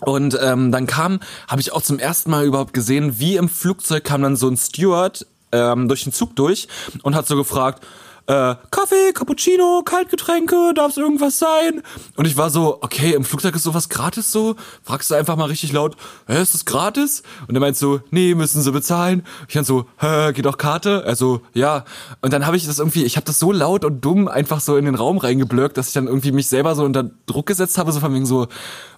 [0.00, 4.04] Und ähm, dann kam, habe ich auch zum ersten Mal überhaupt gesehen, wie im Flugzeug
[4.04, 6.68] kam dann so ein Steward ähm, durch den Zug durch
[7.02, 7.84] und hat so gefragt,
[8.28, 11.82] äh, Kaffee, Cappuccino, Kaltgetränke, darf es irgendwas sein?
[12.14, 14.54] Und ich war so, okay, im Flugzeug ist sowas gratis so?
[14.82, 17.22] Fragst du einfach mal richtig laut, hä, ist das gratis?
[17.46, 19.24] Und er meint so, nee, müssen sie bezahlen.
[19.48, 21.04] Ich dann so, hä, geht doch Karte?
[21.06, 21.86] Also, ja.
[22.20, 24.76] Und dann habe ich das irgendwie, ich habe das so laut und dumm einfach so
[24.76, 27.92] in den Raum reingeblöckt, dass ich dann irgendwie mich selber so unter Druck gesetzt habe,
[27.92, 28.48] so von wegen so,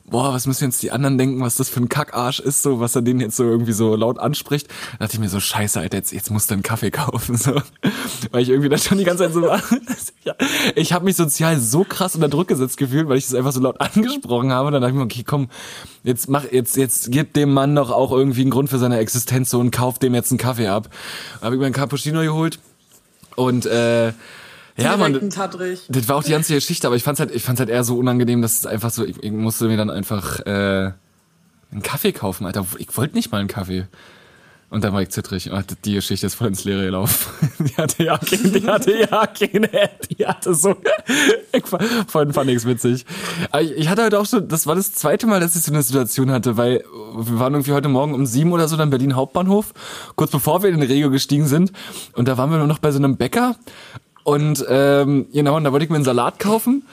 [0.04, 2.96] boah, was müssen jetzt die anderen denken, was das für ein Kackarsch ist, so, was
[2.96, 4.68] er denen jetzt so irgendwie so laut anspricht.
[4.92, 7.60] Da dachte ich mir so, scheiße, Alter, jetzt, jetzt musst du einen Kaffee kaufen, so.
[8.30, 9.62] Weil ich irgendwie da schon die ganze Zeit so war.
[10.74, 13.60] ich habe mich sozial so krass unter Druck gesetzt gefühlt, weil ich das einfach so
[13.60, 14.70] laut angesprochen habe.
[14.70, 15.48] dann dachte ich mir, okay, komm,
[16.02, 19.50] jetzt mach, jetzt, jetzt gib dem Mann doch auch irgendwie einen Grund für seine Existenz
[19.50, 20.88] so und kauf dem jetzt einen Kaffee ab.
[21.34, 22.58] Dann habe ich mir einen Cappuccino geholt
[23.36, 24.12] und, äh,
[24.80, 27.70] ja, man, das war auch die ganze Geschichte, aber ich fand's halt, ich fand's halt
[27.70, 30.92] eher so unangenehm, dass es einfach so, ich, ich musste mir dann einfach äh,
[31.72, 32.66] einen Kaffee kaufen, Alter.
[32.78, 33.86] Ich wollte nicht mal einen Kaffee.
[34.70, 35.50] Und dann war ich zittrig.
[35.52, 37.50] Oh, die Geschichte ist voll ins Leere gelaufen.
[37.58, 40.76] Die hatte ja keine, die hatte ja keine, die hatte so,
[41.52, 43.04] ich vorhin fand ich's witzig.
[43.50, 45.72] Aber ich, ich hatte heute auch schon, das war das zweite Mal, dass ich so
[45.72, 49.16] eine Situation hatte, weil wir waren irgendwie heute Morgen um sieben oder so dann Berlin
[49.16, 49.74] Hauptbahnhof,
[50.14, 51.72] kurz bevor wir in den Regio gestiegen sind.
[52.12, 53.56] Und da waren wir nur noch bei so einem Bäcker
[54.30, 56.86] und ähm, genau, und da wollte ich mir einen Salat kaufen.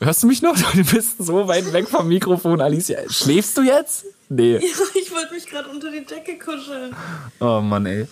[0.00, 0.56] Hörst du mich noch?
[0.74, 3.00] Du bist so weit weg vom Mikrofon, Alicia.
[3.10, 4.06] Schläfst du jetzt?
[4.30, 4.54] Nee.
[4.54, 4.58] Ja,
[4.94, 6.94] ich wollte mich gerade unter die Decke kuscheln.
[7.40, 8.06] Oh Mann, ey.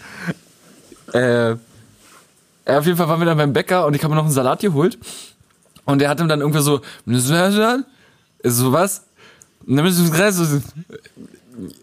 [1.13, 1.57] Äh,
[2.67, 4.61] auf jeden Fall waren wir dann beim Bäcker und ich habe mir noch einen Salat
[4.61, 4.99] geholt.
[5.87, 6.81] Und der hat ihm dann irgendwie so,
[8.45, 9.05] so was?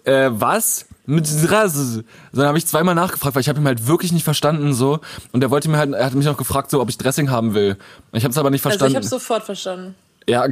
[0.03, 0.85] Äh, was?
[1.05, 4.99] Mit dann habe ich zweimal nachgefragt, weil ich habe ihm halt wirklich nicht verstanden so
[5.31, 7.53] und er wollte mir halt er hat mich noch gefragt so, ob ich Dressing haben
[7.53, 7.77] will.
[8.13, 8.95] Ich habe es aber nicht verstanden.
[8.95, 9.95] Also ich habe sofort verstanden.
[10.27, 10.47] Ja,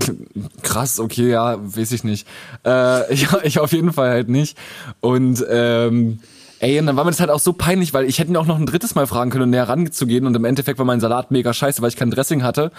[0.64, 2.28] krass, okay, ja, weiß ich nicht.
[2.66, 4.58] Äh, ich, ich auf jeden Fall halt nicht.
[5.00, 6.20] Und ähm,
[6.60, 8.46] ey, und dann war mir das halt auch so peinlich, weil ich hätte ihn auch
[8.46, 10.26] noch ein drittes Mal fragen können, um näher ranzugehen.
[10.26, 12.72] Und im Endeffekt war mein Salat mega scheiße, weil ich kein Dressing hatte.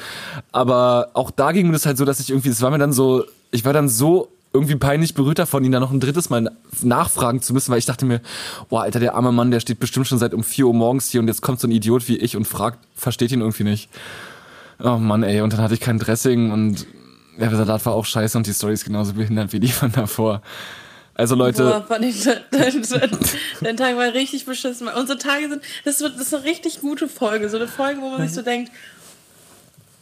[0.53, 2.93] Aber auch da ging mir das halt so, dass ich irgendwie, das war mir dann
[2.93, 6.51] so, ich war dann so irgendwie peinlich berührt davon, ihn da noch ein drittes Mal
[6.83, 8.21] nachfragen zu müssen, weil ich dachte mir,
[8.69, 11.21] boah, Alter, der arme Mann, der steht bestimmt schon seit um 4 Uhr morgens hier
[11.21, 13.89] und jetzt kommt so ein Idiot wie ich und fragt, versteht ihn irgendwie nicht.
[14.83, 16.87] Oh Mann, ey, und dann hatte ich kein Dressing und
[17.39, 20.43] der Salat war auch scheiße und die Story ist genauso behindert wie die von davor.
[21.15, 21.65] Also Leute.
[21.65, 23.11] Boah, fand ich, dein,
[23.61, 24.89] dein Tag war richtig beschissen.
[24.89, 27.49] Unsere Tage sind, das ist eine richtig gute Folge.
[27.49, 28.73] So eine Folge, wo man sich so denkt,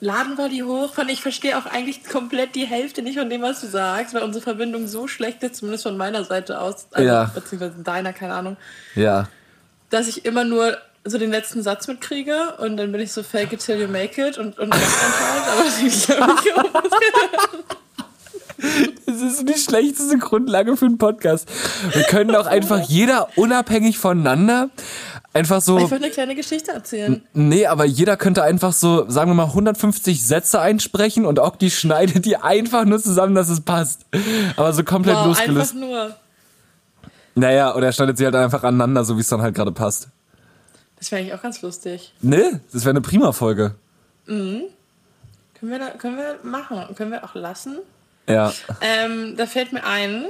[0.00, 0.96] laden wir die hoch.
[0.98, 4.22] Und ich verstehe auch eigentlich komplett die Hälfte nicht von dem, was du sagst, weil
[4.22, 7.30] unsere Verbindung so schlecht ist, zumindest von meiner Seite aus, also, ja.
[7.34, 8.56] beziehungsweise deiner, keine Ahnung.
[8.94, 9.28] Ja.
[9.90, 13.54] Dass ich immer nur so den letzten Satz mitkriege und dann bin ich so fake
[13.54, 16.34] it till you make it und, und aber ich glaube
[19.06, 21.48] Das ist die schlechteste Grundlage für einen Podcast.
[21.92, 24.68] Wir können auch einfach jeder unabhängig voneinander
[25.33, 25.79] einfach so.
[25.79, 27.23] Ich würde eine kleine Geschichte erzählen.
[27.33, 31.71] Nee, aber jeder könnte einfach so, sagen wir mal, 150 Sätze einsprechen und auch die
[31.71, 34.07] schneidet die einfach nur zusammen, dass es passt.
[34.57, 35.75] Aber so komplett wow, losgelöst.
[35.75, 36.16] Einfach nur.
[37.35, 40.09] Naja, oder er schneidet sie halt einfach aneinander, so wie es dann halt gerade passt.
[40.99, 42.12] Das wäre eigentlich auch ganz lustig.
[42.21, 43.75] Nee, das wäre eine prima Folge.
[44.27, 44.62] Mhm.
[45.59, 46.95] Können wir, da, können wir machen.
[46.95, 47.79] Können wir auch lassen.
[48.29, 48.53] Ja.
[48.81, 50.27] Ähm, da fällt mir ein,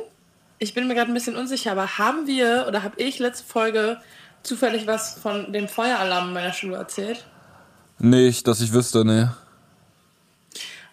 [0.58, 3.98] ich bin mir gerade ein bisschen unsicher, aber haben wir oder habe ich letzte Folge
[4.42, 7.24] zufällig was von dem Feueralarm in meiner Schule erzählt?
[7.98, 9.26] Nicht, dass ich wüsste, nee.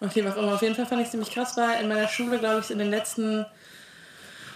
[0.00, 2.38] Okay, was auch Auf jeden Fall fand ich es ziemlich krass, weil in meiner Schule,
[2.38, 3.46] glaube ich, in den letzten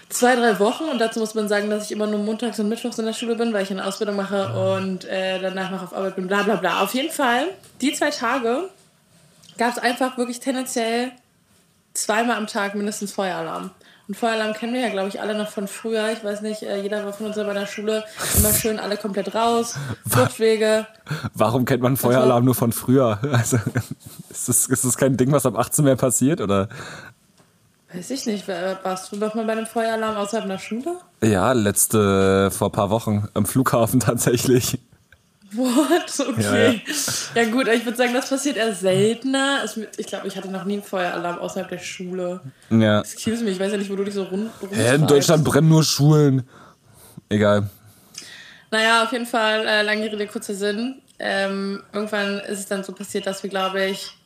[0.09, 2.99] zwei, drei Wochen, und dazu muss man sagen, dass ich immer nur montags und mittwochs
[2.99, 6.17] in der Schule bin, weil ich eine Ausbildung mache und äh, danach noch auf Arbeit
[6.17, 6.83] bin, bla bla bla.
[6.83, 7.47] Auf jeden Fall,
[7.81, 8.69] die zwei Tage
[9.59, 11.13] gab es einfach wirklich tendenziell
[11.95, 13.71] zweimal am Tag mindestens Feueralarm.
[14.09, 16.11] Und Feueralarm kennen wir ja, glaube ich, alle noch von früher.
[16.13, 18.05] Ich weiß nicht, äh, jeder war von uns bei der Schule
[18.37, 19.77] immer schön alle komplett raus,
[20.09, 20.87] Fluchtwege.
[21.35, 23.19] Warum kennt man Feueralarm also, nur von früher?
[23.33, 23.59] Also,
[24.31, 26.69] ist das, ist das kein Ding, was ab 18 mehr passiert, oder?
[27.93, 28.49] Weiß ich nicht.
[28.49, 30.97] Warst du doch mal bei einem Feueralarm außerhalb einer Schule?
[31.23, 34.79] Ja, letzte, vor ein paar Wochen am Flughafen tatsächlich.
[35.55, 36.03] What?
[36.33, 36.83] Okay.
[37.35, 37.51] Ja, ja.
[37.51, 39.65] gut, ich würde sagen, das passiert eher seltener.
[39.97, 42.41] Ich glaube, ich hatte noch nie einen Feueralarm außerhalb der Schule.
[42.71, 43.01] Ja.
[43.01, 45.69] Excuse me, ich weiß ja nicht, wo du dich so rund Hä, in Deutschland brennen
[45.69, 46.49] nur Schulen.
[47.29, 47.69] Egal.
[48.71, 51.03] Naja, auf jeden Fall, äh, lange Rede, kurzer Sinn.
[51.19, 54.17] Ähm, irgendwann ist es dann so passiert, dass wir, glaube ich,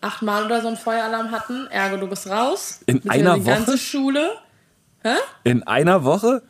[0.00, 1.66] achtmal oder so einen Feueralarm hatten.
[1.68, 2.80] Ergo, du bist raus.
[2.86, 3.50] In einer die Woche?
[3.50, 4.32] Die ganze Schule.
[5.02, 5.14] Hä?
[5.44, 6.42] In einer Woche?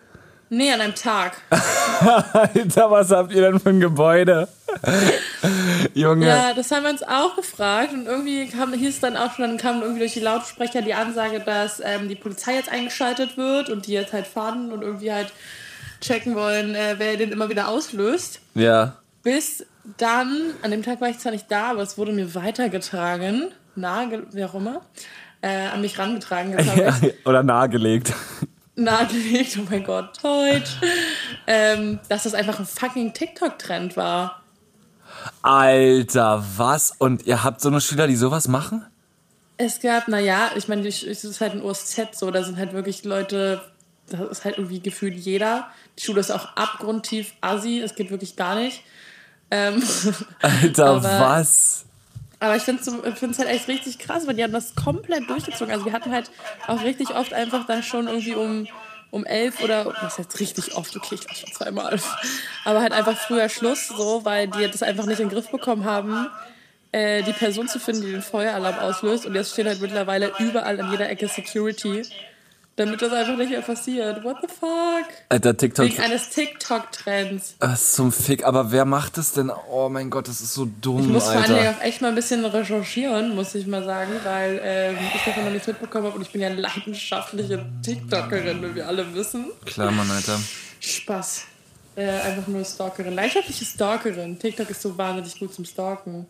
[0.49, 1.37] Nee, an einem Tag.
[2.33, 4.49] Alter, was habt ihr denn für ein Gebäude?
[5.95, 6.27] Junge.
[6.27, 9.45] Ja, das haben wir uns auch gefragt und irgendwie kam, hieß es dann auch schon,
[9.45, 13.69] dann kam irgendwie durch die Lautsprecher die Ansage, dass ähm, die Polizei jetzt eingeschaltet wird
[13.69, 15.33] und die jetzt halt fahren und irgendwie halt
[16.01, 18.41] checken wollen, äh, wer den immer wieder auslöst.
[18.55, 18.95] Ja.
[19.23, 19.67] Bis
[19.99, 24.23] dann, an dem Tag war ich zwar nicht da, aber es wurde mir weitergetragen, nahe,
[24.33, 24.83] wie auch immer,
[25.43, 26.57] äh, an mich rangetragen.
[26.77, 28.15] Ja, oder nahegelegt
[28.77, 30.77] nahegelegt, oh mein Gott, Deutsch,
[31.47, 34.43] ähm, dass das einfach ein fucking TikTok-Trend war.
[35.43, 36.93] Alter, was?
[36.99, 38.87] Und ihr habt so eine Schüler, die sowas machen?
[39.57, 43.05] Es gab, naja, ich meine, es ist halt ein OSZ so, da sind halt wirklich
[43.05, 43.61] Leute,
[44.09, 45.69] das ist halt irgendwie gefühlt jeder.
[45.99, 48.83] Die Schule ist auch abgrundtief assi, es geht wirklich gar nicht.
[49.51, 49.83] Ähm,
[50.41, 51.85] Alter, was?
[52.41, 55.73] Aber ich finde es halt echt richtig krass, weil die haben das komplett durchgezogen.
[55.73, 56.31] Also wir hatten halt
[56.67, 58.67] auch richtig oft einfach dann schon irgendwie um,
[59.11, 62.01] um elf oder, was heißt richtig oft, okay, ich glaube schon zweimal.
[62.65, 65.85] Aber halt einfach früher Schluss, so, weil die das einfach nicht in den Griff bekommen
[65.85, 66.29] haben,
[66.93, 69.27] äh, die Person zu finden, die den Feueralarm auslöst.
[69.27, 72.03] Und jetzt stehen halt mittlerweile überall an jeder Ecke Security
[72.77, 74.25] damit das einfach nicht mehr passiert.
[74.25, 75.05] What the fuck?
[75.29, 75.85] Alter, TikTok.
[75.87, 77.57] Wegen eines TikTok-Trends.
[77.59, 78.45] Was zum Fick?
[78.45, 79.51] Aber wer macht das denn?
[79.71, 81.45] Oh mein Gott, das ist so dumm, Ich muss Alter.
[81.47, 85.23] vor allem auch echt mal ein bisschen recherchieren, muss ich mal sagen, weil ähm, ich
[85.25, 89.47] davon noch nichts mitbekommen habe und ich bin ja leidenschaftliche TikTokerin, wie wir alle wissen.
[89.67, 90.39] Klar, Mann, Alter.
[90.81, 91.43] Spaß.
[91.97, 93.15] Äh, einfach nur Stalkerin.
[93.15, 94.39] Leidenschaftliche Stalkerin.
[94.39, 96.27] TikTok ist so wahnsinnig gut zum Stalken.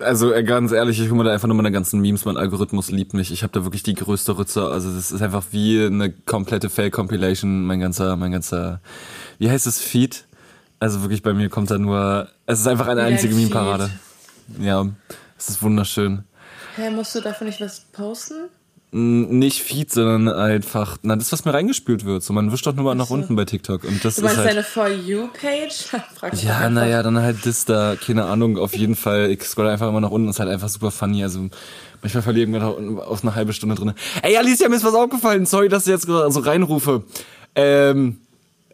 [0.00, 2.90] Also äh, ganz ehrlich, ich hole mir da einfach nur meine ganzen Memes, mein Algorithmus
[2.90, 3.30] liebt mich.
[3.30, 4.66] Ich habe da wirklich die größte Rütze.
[4.66, 8.80] Also das ist einfach wie eine komplette Fake-Compilation, mein ganzer, mein ganzer,
[9.38, 10.24] wie heißt es, Feed?
[10.80, 13.90] Also wirklich bei mir kommt da nur, es ist einfach eine ja, einzige Meme-Parade.
[14.60, 14.86] Ja,
[15.36, 16.24] es ist wunderschön.
[16.76, 18.48] Hä, hey, musst du dafür nicht was posten?
[18.92, 22.22] Nicht Feed, sondern einfach, na, das, was mir reingespült wird.
[22.22, 23.84] So, man wischt doch nur mal nach unten bei TikTok.
[23.84, 25.96] Und das du meinst ist halt, deine For You-Page?
[26.44, 29.30] ja, naja, dann halt das da, keine Ahnung, auf jeden Fall.
[29.30, 31.22] Ich scroll einfach immer nach unten, ist halt einfach super funny.
[31.22, 31.48] Also,
[32.00, 33.92] manchmal verliere ich mir da auf eine halbe Stunde drin.
[34.22, 35.46] Ey, Alicia, mir ist was aufgefallen.
[35.46, 37.02] Sorry, dass ich jetzt so reinrufe.
[37.56, 38.20] Ähm,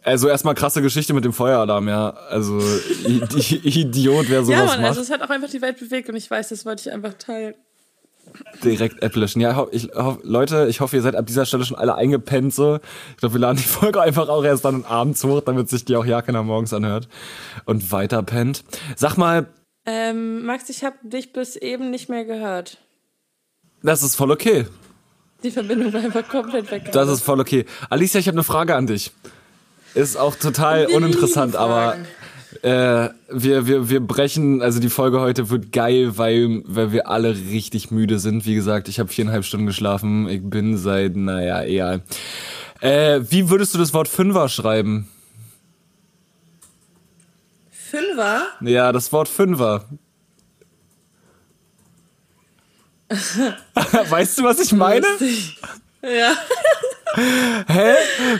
[0.03, 2.11] also erstmal krasse Geschichte mit dem Feueralarm, ja.
[2.29, 2.59] Also
[3.05, 4.89] Idiot, wer sowas ja, Mann, macht.
[4.89, 7.13] also es hat auch einfach die Welt bewegt und ich weiß, das wollte ich einfach
[7.13, 7.55] teilen
[8.63, 9.41] direkt App löschen.
[9.41, 12.79] Ja, ich, hoff, Leute, ich hoffe, ihr seid ab dieser Stelle schon alle eingepennt so.
[13.11, 15.95] Ich glaube, wir laden die Folge einfach auch erst dann abends hoch, damit sich die
[15.95, 17.07] auch ja keiner morgens anhört
[17.65, 18.63] und weiter pennt.
[18.95, 19.47] Sag mal.
[19.85, 22.77] Ähm, Max, ich habe dich bis eben nicht mehr gehört.
[23.81, 24.65] Das ist voll okay.
[25.43, 26.89] Die Verbindung war einfach komplett weg.
[26.93, 27.65] Das ist voll okay.
[27.89, 29.11] Alicia, ich habe eine Frage an dich.
[29.93, 31.97] Ist auch total uninteressant, aber
[32.61, 37.35] äh, wir, wir, wir brechen, also die Folge heute wird geil, weil, weil wir alle
[37.35, 38.45] richtig müde sind.
[38.45, 40.27] Wie gesagt, ich habe viereinhalb Stunden geschlafen.
[40.27, 42.01] Ich bin seit, naja, egal.
[42.81, 45.07] Äh, wie würdest du das Wort Fünfer schreiben?
[47.71, 48.47] Fünfer?
[48.61, 49.85] Ja, das Wort Fünfer.
[54.09, 55.05] weißt du, was ich meine?
[55.07, 55.57] Lustig.
[56.03, 56.35] Ja.
[57.67, 57.93] Hä?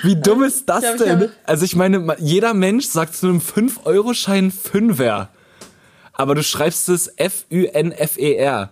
[0.04, 1.32] Wie dumm ist das ich glaub, denn?
[1.46, 5.30] also ich meine, jeder Mensch sagt zu einem 5-Euro-Schein Fünfer.
[6.14, 8.70] Aber du schreibst es F-Ü-N-F-E-R.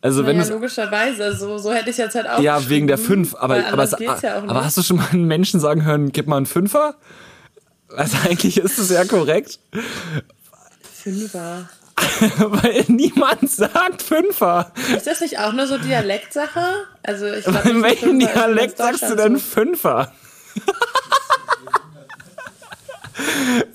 [0.00, 2.40] Also naja, wenn du logischerweise, so, so hätte ich jetzt halt auch.
[2.40, 3.34] Ja, wegen der 5.
[3.36, 6.46] Aber, aber, ja aber hast du schon mal einen Menschen sagen hören, gib mal einen
[6.46, 6.96] Fünfer?
[7.96, 9.60] Also eigentlich ist es ja korrekt.
[10.92, 11.68] Fünfer.
[12.38, 14.72] Weil niemand sagt Fünfer.
[14.94, 16.86] Ist das nicht auch nur so Dialektsache?
[17.02, 20.12] Also ich glaub, In welchem Dialekt sagst du denn Fünfer?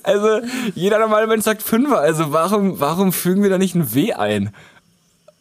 [0.02, 0.40] also
[0.74, 1.98] jeder normale Mensch sagt Fünfer.
[1.98, 4.54] Also warum, warum fügen wir da nicht ein W ein?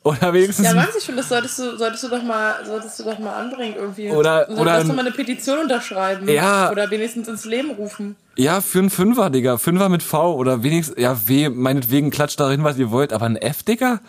[0.08, 0.66] Oder wenigstens.
[0.66, 3.34] Ja, weiß ich schon, das solltest du, solltest du doch mal, solltest du doch mal
[3.34, 4.10] anbringen irgendwie.
[4.10, 4.82] Oder, oder.
[4.82, 6.30] Doch mal eine Petition unterschreiben.
[6.30, 6.72] Ja.
[6.72, 8.16] Oder wenigstens ins Leben rufen.
[8.38, 9.58] Ja, für einen Fünfer, Digga.
[9.58, 13.36] Fünfer mit V oder wenigstens, ja, W, meinetwegen klatscht darin, was ihr wollt, aber ein
[13.36, 14.00] F, Digga?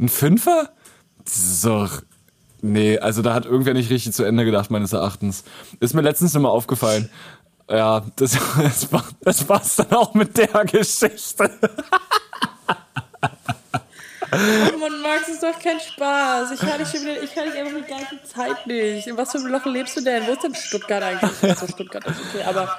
[0.00, 0.70] Ein Fünfer?
[1.24, 1.88] So.
[2.60, 5.44] Nee, also da hat irgendwer nicht richtig zu Ende gedacht, meines Erachtens.
[5.78, 7.08] Ist mir letztens immer aufgefallen.
[7.70, 11.50] Ja, das, das, war, das war's dann auch mit der Geschichte.
[14.32, 16.50] Oh Mann, Max, ist doch kein Spaß.
[16.52, 19.06] Ich höre dich schon wieder, ich höre dich einfach die ganze Zeit nicht.
[19.06, 20.26] In was für einem Loch lebst du denn?
[20.26, 21.42] Wo ist denn Stuttgart eigentlich?
[21.42, 22.78] Also Stuttgart ist okay, aber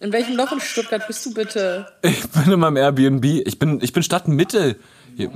[0.00, 1.86] In welchem Loch in Stuttgart bist du bitte?
[2.02, 3.24] Ich bin in meinem Airbnb.
[3.24, 4.76] Ich bin, ich bin Stadtmitte.
[5.16, 5.30] Hier.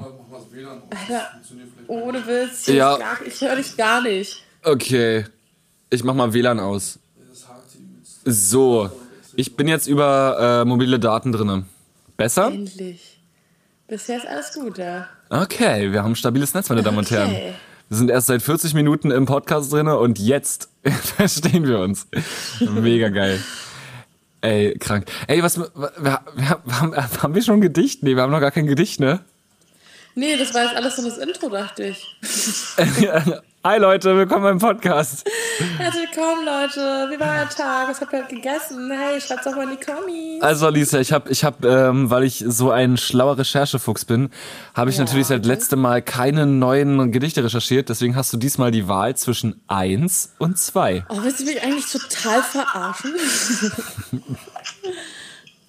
[0.90, 1.30] Alter,
[1.88, 2.68] ohne Witz.
[2.68, 2.96] Ich, Ja.
[2.96, 4.42] gar- ich höre dich gar nicht.
[4.62, 5.24] Okay.
[5.90, 6.98] Ich mach mal WLAN aus.
[8.24, 8.90] So.
[9.34, 11.64] Ich bin jetzt über äh, mobile Daten drinne.
[12.16, 12.48] Besser?
[12.48, 13.18] Endlich.
[13.88, 15.08] Bisher ist alles gut, ja.
[15.32, 17.30] Okay, wir haben ein stabiles Netz, meine Damen und Herren.
[17.30, 17.54] Okay.
[17.88, 20.68] Wir sind erst seit 40 Minuten im Podcast drinne und jetzt
[21.16, 22.06] verstehen wir uns.
[22.60, 23.42] Mega geil.
[24.42, 25.06] Ey, krank.
[25.28, 26.20] Ey, was, wir,
[26.70, 28.02] haben, haben wir schon ein Gedicht?
[28.02, 29.20] Nee, wir haben noch gar kein Gedicht, ne?
[30.14, 32.14] Nee, das war jetzt alles so das Intro, dachte ich.
[33.64, 35.24] Hi Leute, willkommen beim Podcast.
[35.78, 36.80] Herzlich willkommen, Leute.
[37.12, 37.88] Wie war euer Tag?
[37.88, 38.90] Was habt ihr heute gegessen?
[38.90, 40.42] Hey, schreibt's doch mal in die Kommis.
[40.42, 44.30] Also Lisa, ich habe, ich hab, ähm, weil ich so ein schlauer Recherchefuchs bin,
[44.74, 45.04] habe ich Ja.
[45.04, 47.88] natürlich seit letztem Mal keine neuen Gedichte recherchiert.
[47.88, 51.04] Deswegen hast du diesmal die Wahl zwischen eins und zwei.
[51.08, 53.14] Oh, willst du mich eigentlich total verarschen?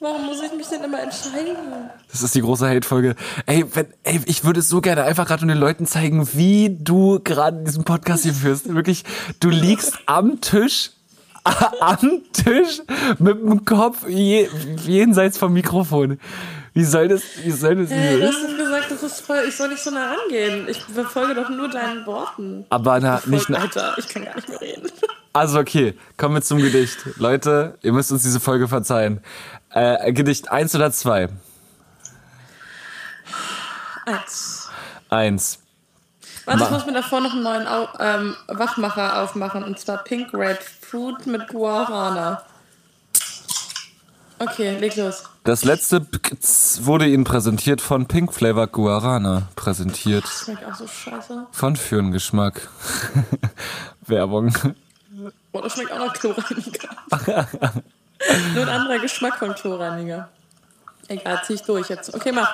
[0.04, 1.56] Warum muss ich mich denn immer entscheiden?
[2.12, 3.16] Das ist die große Hate-Folge.
[3.46, 7.64] Ey, wenn, ey, ich würde so gerne einfach gerade den Leuten zeigen, wie du gerade
[7.64, 8.74] diesen Podcast hier führst.
[8.76, 9.06] Wirklich,
[9.40, 10.92] du liegst am Tisch,
[11.80, 12.82] am Tisch
[13.18, 14.50] mit dem Kopf je,
[14.86, 16.20] jenseits vom Mikrofon.
[16.74, 19.56] Wie soll das, wie soll das, Hey, du hast doch gesagt, das ist voll, ich
[19.56, 20.68] soll nicht so nah rangehen.
[20.68, 22.66] Ich verfolge doch nur deinen Worten.
[22.70, 24.90] aber na, nicht, na, Alter, ich kann gar nicht mehr reden.
[25.34, 26.98] also okay, kommen wir zum Gedicht.
[27.18, 29.22] Leute, ihr müsst uns diese Folge verzeihen.
[29.74, 31.30] Äh, Gedicht eins oder zwei?
[34.06, 34.70] Eins.
[35.10, 35.60] Eins.
[36.46, 39.64] Warte, ich Ma- muss mir davor noch einen neuen Au ähm, Wachmacher aufmachen.
[39.64, 42.42] Und zwar Pink Grapefruit mit Guarana.
[44.40, 45.24] Okay, leg los.
[45.46, 49.48] Das letzte Pkz wurde Ihnen präsentiert von Pink Flavor Guarana.
[49.56, 51.48] Präsentiert Schmeckt auch so scheiße.
[51.52, 52.68] von Fürngeschmack.
[54.08, 54.54] Werbung.
[55.54, 56.90] Boah, das schmeckt auch nach Chlorreiniger.
[58.54, 60.30] Nur ein anderer Geschmack von Chlorreiniger.
[61.08, 62.14] Egal, zieh ich durch jetzt.
[62.14, 62.50] Okay, mach.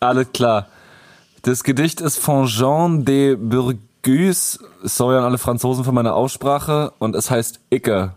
[0.00, 0.66] Alles klar.
[1.42, 4.58] Das Gedicht ist von Jean de Burgus.
[4.82, 6.92] Sorry an alle Franzosen für meine Aussprache.
[6.98, 8.12] Und es heißt Icke.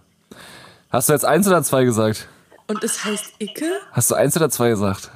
[0.90, 2.28] Hast du jetzt eins oder zwei gesagt?
[2.68, 3.66] Und es heißt Icke?
[3.92, 5.10] Hast du eins oder zwei gesagt?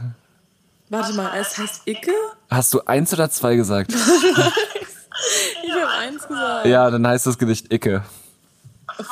[0.89, 2.11] Warte mal, es heißt Icke?
[2.49, 3.93] Hast du eins oder zwei gesagt?
[5.63, 6.65] Ich habe eins gesagt.
[6.65, 8.03] Ja, dann heißt das Gedicht Icke.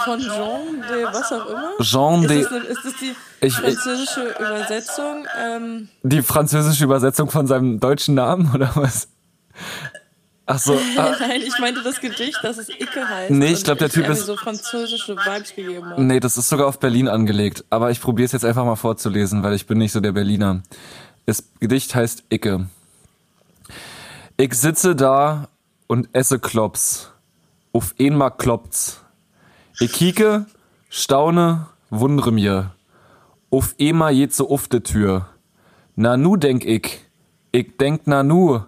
[0.03, 1.71] Von Jean de was auch immer?
[1.82, 2.41] Jean Ist de...
[2.43, 3.15] das, eine, ist das die
[3.45, 5.25] Ich- französische Übersetzung?
[5.41, 9.07] Ähm, Die französische Übersetzung von seinem deutschen Namen, oder was?
[10.45, 10.73] Ach so.
[10.97, 13.32] ah, Nein, ich meinte das Gedicht, dass es Icke heißt.
[13.32, 15.99] Nee, ich und glaub, der Typ ist- so französische Vibes gegeben hat.
[15.99, 17.65] Nee, das ist sogar auf Berlin angelegt.
[17.69, 20.61] Aber ich probiere es jetzt einfach mal vorzulesen, weil ich bin nicht so der Berliner.
[21.25, 22.67] Das Gedicht heißt Icke.
[24.38, 25.49] Ich sitze da
[25.88, 27.11] und esse Klops.
[27.71, 29.01] Auf einmal kloppt's.
[29.80, 30.45] Ich kieke,
[30.89, 32.71] staune, wundere mir.
[33.49, 35.27] Auf einmal geht so auf de Tür.
[35.95, 37.01] Na nu denk ich.
[37.51, 38.61] Ich denk na nu.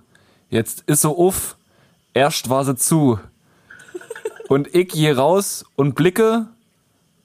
[0.50, 1.56] Jetzt is so uff.
[2.14, 3.20] Erst war sie zu.
[4.50, 6.48] Und ich geh raus und blicke,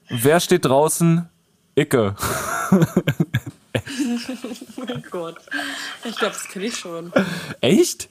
[0.09, 1.27] Wer steht draußen?
[1.75, 2.15] Icke.
[2.71, 2.79] Oh
[4.77, 5.35] mein Gott.
[6.05, 7.11] Ich glaube, das kenne ich schon.
[7.61, 8.07] Echt?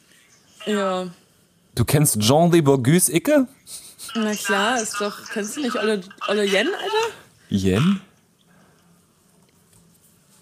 [0.66, 1.09] Ja.
[1.74, 3.49] Du kennst Jean de Bourgus Icke?
[4.17, 5.14] Na klar, ist doch.
[5.33, 7.14] Kennst du nicht Olle, Olle Yen, Alter?
[7.49, 8.01] Jen?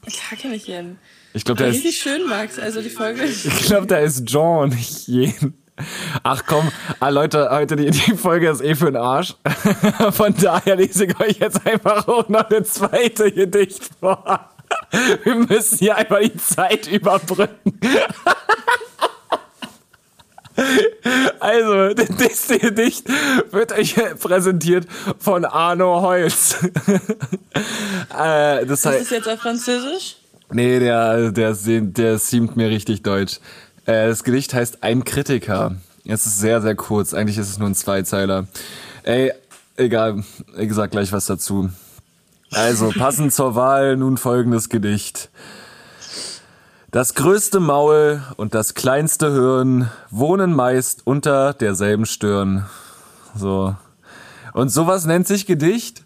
[0.02, 0.98] Klar kenne ich Yen.
[1.32, 2.58] Ich glaube, der ist, Richtig schön, Max.
[2.58, 3.24] Also die Folge.
[3.24, 5.54] ich glaub, der ist Jean, nicht Jen.
[6.22, 6.70] Ach komm,
[7.00, 9.34] ah, Leute, heute die, die Folge ist eh für den Arsch.
[10.12, 14.50] Von daher lese ich euch jetzt einfach auch noch eine zweite Gedicht vor.
[15.24, 17.80] Wir müssen hier einfach die Zeit überbrücken.
[21.40, 23.06] Also, das nächste Gedicht
[23.50, 24.86] wird euch präsentiert
[25.18, 26.56] von Arno Holz.
[28.16, 30.16] äh, das Ist heißt, das jetzt auf Französisch?
[30.52, 33.40] nee, der, der, der seemt mir richtig deutsch.
[33.86, 35.74] Äh, das Gedicht heißt Ein Kritiker.
[36.06, 37.14] Es ist sehr, sehr kurz.
[37.14, 38.46] Eigentlich ist es nur ein Zweizeiler.
[39.04, 39.32] Ey,
[39.76, 40.22] egal.
[40.58, 41.70] Ich sag gleich was dazu.
[42.52, 45.30] Also, passend zur Wahl nun folgendes Gedicht.
[46.94, 52.66] Das größte Maul und das kleinste Hirn wohnen meist unter derselben Stirn.
[53.34, 53.74] So.
[54.52, 56.04] Und sowas nennt sich Gedicht?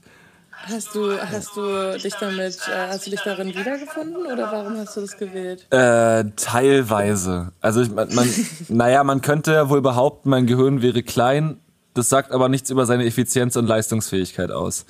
[0.50, 4.96] Hast du, hast du dich damit, äh, hast du dich darin wiedergefunden oder warum hast
[4.96, 5.70] du das gewählt?
[5.70, 7.52] Äh, teilweise.
[7.60, 8.26] Also ich, man, man,
[8.68, 11.60] naja, man könnte ja wohl behaupten, mein Gehirn wäre klein.
[11.92, 14.86] Das sagt aber nichts über seine Effizienz und Leistungsfähigkeit aus.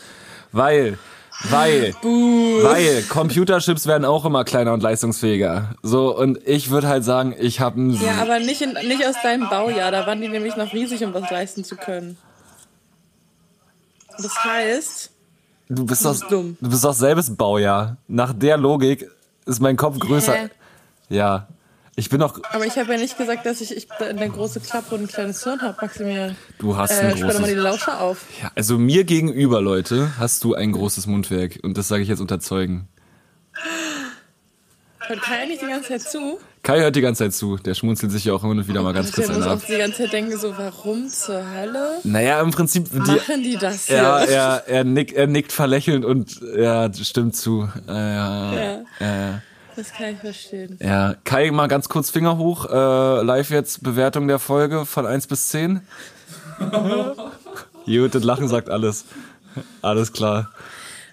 [0.52, 0.96] Weil,
[1.44, 5.74] weil, weil Computerchips werden auch immer kleiner und leistungsfähiger.
[5.82, 7.90] So, und ich würde halt sagen, ich habe ein...
[7.90, 9.90] Ja, aber nicht, in, nicht aus deinem Baujahr.
[9.92, 12.16] Da waren die nämlich noch riesig, um was leisten zu können.
[14.16, 15.10] Das heißt,
[15.68, 16.56] Du bist doch, bist dumm.
[16.60, 17.98] du bist doch selbes Baujahr.
[18.08, 19.08] Nach der Logik
[19.44, 20.34] ist mein Kopf größer.
[20.34, 20.48] Hä?
[21.10, 21.46] Ja.
[21.98, 24.94] Ich bin doch, Aber ich habe ja nicht gesagt, dass ich, ich eine große Klappe
[24.94, 26.36] und ein kleines Hirn habe, Maximilian.
[26.58, 27.64] du hast Äh, ein sperr doch mal die großes.
[27.64, 28.24] Lauscher auf.
[28.40, 31.58] Ja, also mir gegenüber, Leute, hast du ein großes Mundwerk.
[31.64, 32.86] Und das sage ich jetzt unter Zeugen.
[35.08, 36.38] Hört Kai nicht die ganze Zeit zu?
[36.62, 37.56] Kai hört die ganze Zeit zu.
[37.56, 39.58] Der schmunzelt sich ja auch immer und wieder mal ganz kurz muss einen ab.
[39.58, 43.56] auch die ganze Zeit denken, so, warum zur Hölle Naja, im Prinzip, die, machen die
[43.56, 43.96] das hier?
[43.96, 47.68] ja, er, er, nickt, er nickt verlächelnd und ja, stimmt zu.
[47.88, 49.42] Äh, ja, Ja.
[49.78, 49.82] Ja.
[49.82, 50.76] Das kann ich verstehen.
[50.82, 52.66] Ja, Kai, mal ganz kurz Finger hoch.
[52.66, 55.80] Äh, live jetzt Bewertung der Folge von 1 bis 10.
[57.86, 59.04] Gut, das Lachen sagt alles.
[59.82, 60.50] Alles klar.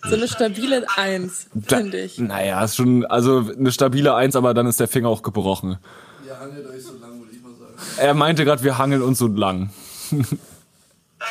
[0.07, 2.19] So eine stabile Eins, Da- finde ich.
[2.19, 5.77] Naja, ist schon, also eine stabile Eins, aber dann ist der Finger auch gebrochen.
[6.25, 7.73] Ihr hangelt euch so lang, würde ich mal sagen.
[7.97, 9.71] Er meinte gerade, wir hangeln uns so lang.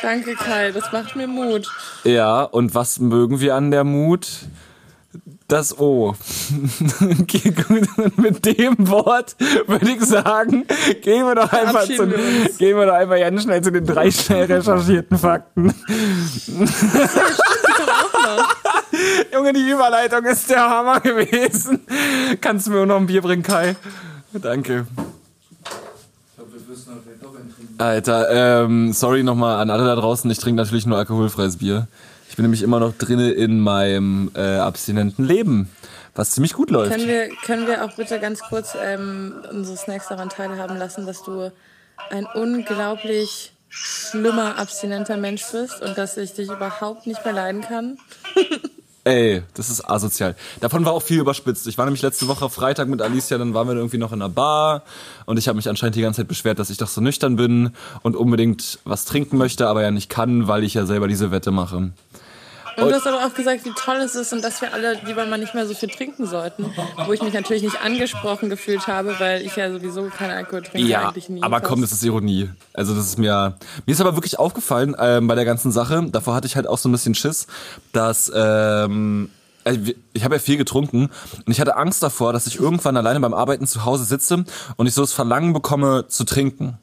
[0.01, 1.71] Danke, Kai, das macht mir Mut.
[2.03, 4.27] Ja, und was mögen wir an der Mut?
[5.47, 6.15] Das O.
[8.17, 9.35] Mit dem Wort
[9.67, 10.65] würde ich sagen,
[11.03, 12.17] gehen wir doch einfach zu, wir
[12.57, 15.67] gehen wir doch einfach ganz schnell zu den drei schnell recherchierten Fakten.
[19.33, 21.81] Junge, die Überleitung ist der Hammer gewesen.
[22.41, 23.75] Kannst du mir noch ein Bier bringen, Kai?
[24.33, 24.87] Danke.
[24.89, 27.03] Ich glaube, wir müssen halt.
[27.77, 30.31] Alter, ähm, sorry nochmal an alle da draußen.
[30.31, 31.87] Ich trinke natürlich nur alkoholfreies Bier.
[32.35, 35.69] Ich bin nämlich immer noch drinne in meinem äh, abstinenten Leben,
[36.15, 36.91] was ziemlich gut läuft.
[36.91, 41.23] Können wir, können wir auch bitte ganz kurz ähm, unsere Snacks daran teilhaben lassen, dass
[41.23, 41.49] du
[42.09, 47.97] ein unglaublich schlimmer, abstinenter Mensch bist und dass ich dich überhaupt nicht mehr leiden kann?
[49.05, 50.35] Ey, das ist asozial.
[50.59, 51.67] Davon war auch viel überspitzt.
[51.67, 54.27] Ich war nämlich letzte Woche Freitag mit Alicia, dann waren wir irgendwie noch in einer
[54.27, 54.83] Bar
[55.25, 57.71] und ich habe mich anscheinend die ganze Zeit beschwert, dass ich doch so nüchtern bin
[58.01, 61.51] und unbedingt was trinken möchte, aber ja nicht kann, weil ich ja selber diese Wette
[61.51, 61.91] mache.
[62.77, 65.25] Und du hast aber auch gesagt, wie toll es ist und dass wir alle lieber
[65.25, 66.65] mal nicht mehr so viel trinken sollten.
[67.05, 70.87] Wo ich mich natürlich nicht angesprochen gefühlt habe, weil ich ja sowieso keinen Alkohol trinke.
[70.87, 71.69] Ja, eigentlich nie aber fast.
[71.69, 72.49] komm, das ist Ironie.
[72.73, 73.55] Also das ist mir,
[73.85, 76.05] mir ist aber wirklich aufgefallen ähm, bei der ganzen Sache.
[76.11, 77.47] Davor hatte ich halt auch so ein bisschen Schiss,
[77.93, 79.29] dass ähm,
[79.63, 81.09] wir- ich habe ja viel getrunken
[81.45, 84.43] und ich hatte Angst davor, dass ich irgendwann alleine beim Arbeiten zu Hause sitze
[84.75, 86.77] und ich so das Verlangen bekomme zu trinken,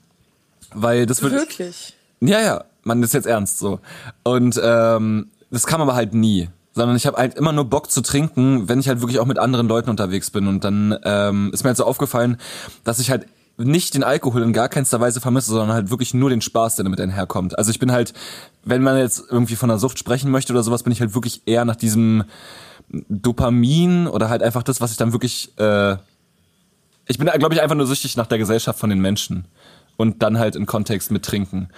[0.74, 1.94] weil das wird Wirklich.
[2.20, 3.78] ja, ja, man ist jetzt ernst so.
[4.24, 6.48] Und ähm, das kam aber halt nie.
[6.74, 9.38] Sondern ich habe halt immer nur Bock zu trinken, wenn ich halt wirklich auch mit
[9.38, 10.46] anderen Leuten unterwegs bin.
[10.46, 12.38] Und dann ähm, ist mir halt so aufgefallen,
[12.82, 13.26] dass ich halt
[13.58, 16.84] nicht den Alkohol in gar keinster Weise vermisse, sondern halt wirklich nur den Spaß, der
[16.84, 17.58] damit einherkommt.
[17.58, 18.14] Also ich bin halt,
[18.64, 21.42] wenn man jetzt irgendwie von einer Sucht sprechen möchte oder sowas, bin ich halt wirklich
[21.44, 22.24] eher nach diesem
[22.88, 25.96] Dopamin oder halt einfach das, was ich dann wirklich äh,
[27.06, 29.46] ich bin, glaube ich, einfach nur süchtig nach der Gesellschaft von den Menschen.
[29.96, 31.68] Und dann halt in Kontext mit Trinken.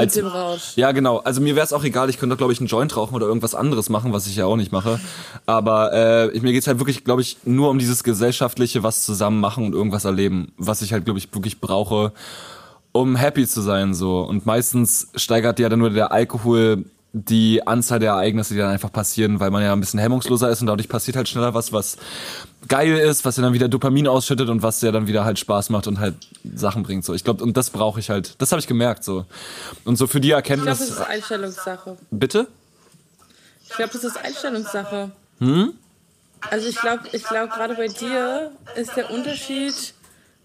[0.00, 0.72] Mit dem Rausch.
[0.76, 1.18] Ja, genau.
[1.18, 3.54] Also mir wäre es auch egal, ich könnte, glaube ich, einen Joint rauchen oder irgendwas
[3.54, 5.00] anderes machen, was ich ja auch nicht mache.
[5.46, 9.40] Aber äh, ich- mir geht's halt wirklich, glaube ich, nur um dieses gesellschaftliche, was zusammen
[9.40, 12.12] machen und irgendwas erleben, was ich halt, glaube ich, wirklich brauche,
[12.92, 13.94] um happy zu sein.
[13.94, 14.20] so.
[14.20, 16.84] Und meistens steigert ja dann nur der Alkohol
[17.14, 20.62] die Anzahl der Ereignisse, die dann einfach passieren, weil man ja ein bisschen hemmungsloser ist
[20.62, 21.98] und dadurch passiert halt schneller was, was
[22.68, 25.70] geil ist, was ja dann wieder Dopamin ausschüttet und was ja dann wieder halt Spaß
[25.70, 26.14] macht und halt
[26.54, 27.04] Sachen bringt.
[27.04, 28.34] So, ich glaube, und das brauche ich halt.
[28.40, 29.24] Das habe ich gemerkt so.
[29.84, 30.78] Und so für die Ich glaube, Erkenntnis.
[30.78, 31.96] das ist Einstellungssache.
[32.10, 32.46] bitte?
[33.68, 35.10] Ich glaube, das ist Einstellungssache.
[35.38, 35.72] Hm?
[36.50, 39.74] Also ich glaube, ich glaube gerade bei dir ist der Unterschied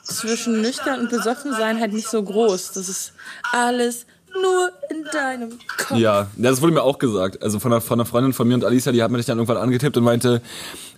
[0.04, 2.72] zwischen nüchtern und besoffen sein halt nicht so groß.
[2.74, 3.14] Das ist
[3.52, 4.06] alles
[4.42, 5.98] nur in deinem Kopf.
[5.98, 7.42] Ja, das wurde mir auch gesagt.
[7.42, 9.58] Also von einer, von einer Freundin von mir und Alicia, die hat mich dann irgendwann
[9.58, 10.42] angetippt und meinte,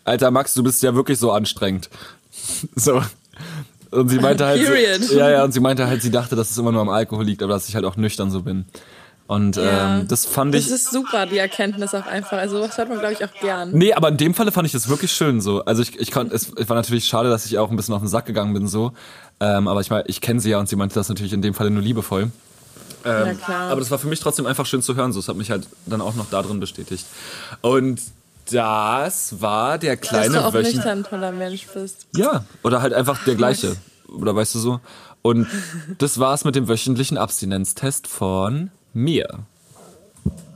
[0.10, 1.90] Alter Max, du bist ja wirklich so anstrengend.
[2.76, 3.02] So.
[3.92, 5.04] Und sie meinte halt, Period.
[5.04, 7.26] so, ja, ja, und sie meinte halt, sie dachte, dass es immer nur am Alkohol
[7.26, 8.66] liegt, aber dass ich halt auch nüchtern so bin.
[9.28, 9.98] Und Ja.
[10.00, 10.72] ähm, das fand Das ich.
[10.72, 12.38] ist super, die Erkenntnis auch einfach.
[12.38, 13.72] Also was hört man, glaube ich, auch gern.
[13.72, 15.64] Nee, aber in dem Falle fand ich das wirklich schön so.
[15.66, 18.02] Also ich, ich konnte, es, es war natürlich schade, dass ich auch ein bisschen auf
[18.02, 18.94] den Sack gegangen bin so.
[19.40, 21.54] Ähm, aber ich meine, ich kenne sie ja und sie meinte das natürlich in dem
[21.54, 22.32] Falle nur liebevoll.
[23.06, 23.72] Ähm, Ja, klar.
[23.72, 25.14] Aber das war für mich trotzdem einfach schön zu hören.
[25.14, 27.06] So, es hat mich halt dann auch noch da drin bestätigt.
[27.62, 28.02] Und
[28.52, 32.08] das war der Dass kleine du auch Wöchen- nüchtern ein toller Mensch bist.
[32.16, 33.76] Ja, oder halt einfach der gleiche.
[34.08, 34.80] Oder weißt du so?
[35.22, 35.48] Und
[35.98, 39.40] das war's mit dem wöchentlichen Abstinenztest von mir.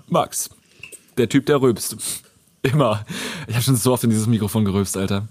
[0.08, 0.50] Max.
[1.18, 1.98] Der Typ, der rülpst.
[2.62, 3.06] Immer.
[3.48, 5.28] Ich habe schon so oft in dieses Mikrofon gerülpst, Alter.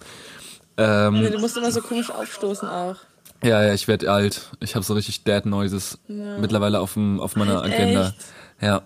[0.77, 2.97] Ähm, Nee, Du musst immer so komisch aufstoßen auch.
[3.43, 4.51] ja, ja, ich werd alt.
[4.61, 7.75] Ich habe so richtig Dad Noises mittlerweile auf, dem, auf meiner Echt?
[7.75, 8.13] Agenda.
[8.61, 8.83] Ja.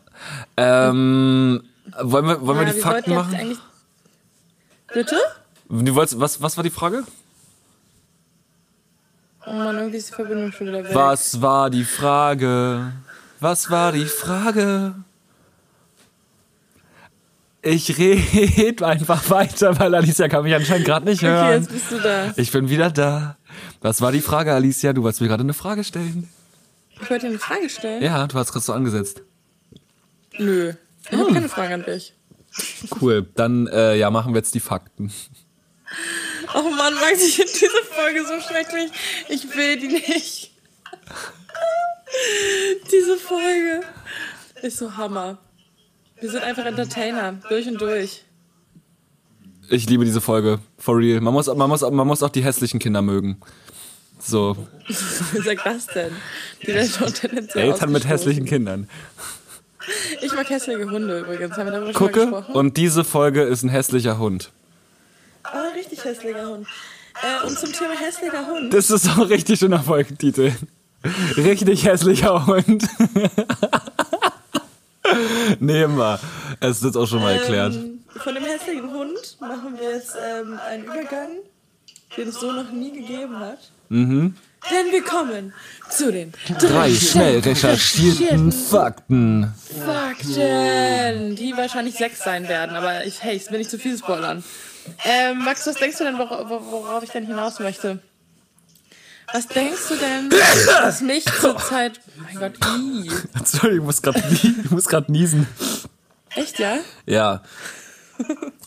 [0.57, 1.63] Ähm,
[2.03, 3.59] wollen wir, wollen wir Ja, die wir Fakten machen?
[4.93, 5.17] Bitte?
[5.69, 7.05] Du wolltest, was, was war die Frage?
[9.47, 10.95] Oh Mann, irgendwie ist die Verbindung schon wieder weg.
[10.95, 12.93] Was war die Frage?
[13.41, 14.95] Was war die Frage?
[17.63, 21.53] Ich rede einfach weiter, weil Alicia kann mich anscheinend gerade nicht Okay, hören.
[21.63, 22.33] jetzt bist du da.
[22.37, 23.37] Ich bin wieder da.
[23.81, 24.93] Was war die Frage, Alicia?
[24.93, 26.29] Du wolltest mir gerade eine Frage stellen.
[26.91, 28.03] Ich wollte dir eine Frage stellen.
[28.03, 29.23] Ja, du hast gerade so angesetzt.
[30.39, 30.75] Nö.
[31.07, 31.21] Ich Hm.
[31.21, 32.13] habe keine Frage an dich.
[33.01, 33.27] Cool.
[33.35, 35.13] Dann äh, ja, machen wir jetzt die Fakten.
[36.55, 38.91] Oh Mann, Max, ich finde diese Folge so schrecklich.
[39.29, 40.53] Ich will die nicht.
[42.91, 43.83] diese Folge
[44.63, 45.39] ist so Hammer.
[46.21, 48.25] Wir sind einfach Entertainer, durch und durch.
[49.69, 50.61] Ich liebe diese Folge.
[50.79, 51.21] For real.
[51.21, 53.41] Man muss, man muss, man muss auch die hässlichen Kinder mögen.
[54.19, 54.57] So.
[55.33, 56.13] Wer sagt das denn?
[56.63, 58.89] Die werden schon tendenziell Eltern mit hässlichen Kindern.
[60.21, 61.57] Ich mag hässliche Hunde übrigens.
[61.57, 62.21] Haben wir darüber schon mal Gucke.
[62.27, 62.55] gesprochen?
[62.55, 64.51] Und diese Folge ist ein hässlicher Hund.
[65.43, 66.67] Ah, richtig hässlicher Hund.
[67.23, 68.73] Äh, und zum Thema hässlicher Hund.
[68.75, 70.53] Das ist auch richtig schöner Folgentitel.
[71.37, 72.85] Richtig hässlicher Hund.
[75.61, 76.19] Nehmen wir.
[76.61, 77.75] Es ist jetzt auch schon mal erklärt.
[77.75, 81.29] Ähm, von dem hässlichen Hund machen wir jetzt ähm, einen Übergang,
[82.17, 83.59] den es so noch nie gegeben hat.
[83.89, 84.35] Mhm.
[84.71, 85.53] Denn wir kommen
[85.89, 89.53] zu den Drei schnell recherchierten Fakten.
[89.85, 94.43] Fakten, die wahrscheinlich sechs sein werden, aber ich, hey, ich will nicht zu viel spoilern.
[95.05, 98.01] Ähm, Max, was denkst du denn, wor wor- worauf ich denn hinaus möchte?
[99.33, 100.31] Was denkst du denn,
[100.83, 102.01] was mich zurzeit...
[102.23, 103.11] Mein Gott, ii.
[103.45, 105.49] Sorry, ich muss gerade ich muss grad niesen.
[106.35, 106.79] Echt, ja?
[107.07, 107.43] Ja.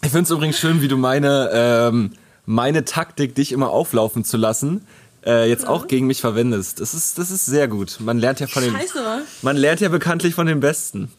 [0.02, 2.12] Ich finde es übrigens schön, wie du meine, ähm,
[2.46, 4.86] meine Taktik, dich immer auflaufen zu lassen,
[5.26, 6.80] äh, jetzt auch gegen mich verwendest.
[6.80, 7.98] Das ist, das ist sehr gut.
[8.00, 9.22] Man lernt ja von den, Scheiße, wa?
[9.42, 11.12] man lernt ja bekanntlich von den Besten.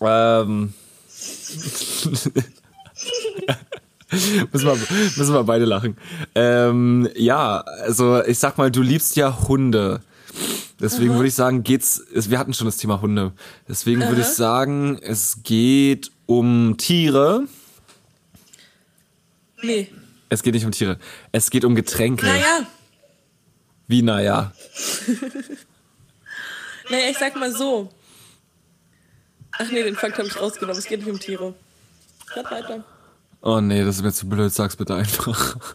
[0.00, 0.74] Ähm.
[4.52, 4.76] müssen, wir,
[5.16, 5.96] müssen wir beide lachen.
[6.34, 10.00] Ähm, ja, also ich sag mal, du liebst ja Hunde.
[10.80, 12.02] Deswegen würde ich sagen, geht's.
[12.12, 13.32] Wir hatten schon das Thema Hunde.
[13.68, 17.44] Deswegen würde ich sagen, es geht um Tiere.
[19.62, 19.88] Nee.
[20.28, 20.98] Es geht nicht um Tiere.
[21.30, 22.26] Es geht um Getränke.
[22.26, 22.66] Naja,
[23.92, 24.52] Wie naja.
[26.90, 27.92] naja, ich sag mal so.
[29.58, 30.78] Ach nee, den Fakt habe ich rausgenommen.
[30.78, 31.52] Es geht nicht um Tiere.
[32.34, 32.84] Red weiter.
[33.42, 34.50] Oh nee, das ist mir zu blöd.
[34.50, 35.56] Sag's bitte einfach.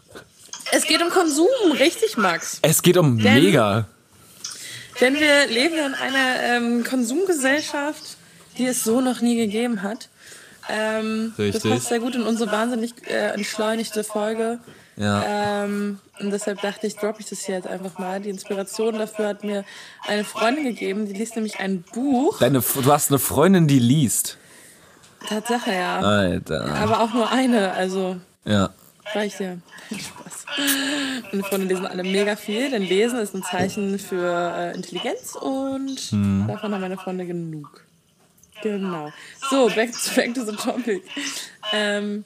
[0.70, 1.46] Es geht um Konsum,
[1.78, 2.58] richtig, Max.
[2.60, 3.86] Es geht um Denn- mega.
[5.00, 8.18] Denn wir leben in einer ähm, Konsumgesellschaft,
[8.58, 10.10] die es so noch nie gegeben hat.
[10.68, 11.62] Ähm, Richtig.
[11.62, 14.58] Das passt sehr gut in unsere wahnsinnig äh, entschleunigte Folge.
[14.98, 15.64] Ja.
[15.64, 18.20] Ähm, und deshalb dachte ich, droppe ich das hier jetzt einfach mal.
[18.20, 19.64] Die Inspiration dafür hat mir
[20.06, 22.38] eine Freundin gegeben, die liest nämlich ein Buch.
[22.40, 24.38] Deine, du hast eine Freundin, die liest.
[25.28, 26.00] Tatsache, ja.
[26.00, 26.64] Alter.
[26.76, 28.70] Aber auch nur eine, also Ja.
[29.14, 29.56] reicht ja.
[29.90, 30.46] Spaß.
[31.30, 36.10] Meine Freunde lesen alle mega viel, denn Lesen ist ein Zeichen für äh, Intelligenz und
[36.48, 37.84] davon haben meine Freunde genug.
[38.62, 39.12] Genau.
[39.50, 41.02] So, back, back to the topic.
[41.72, 42.24] Ähm,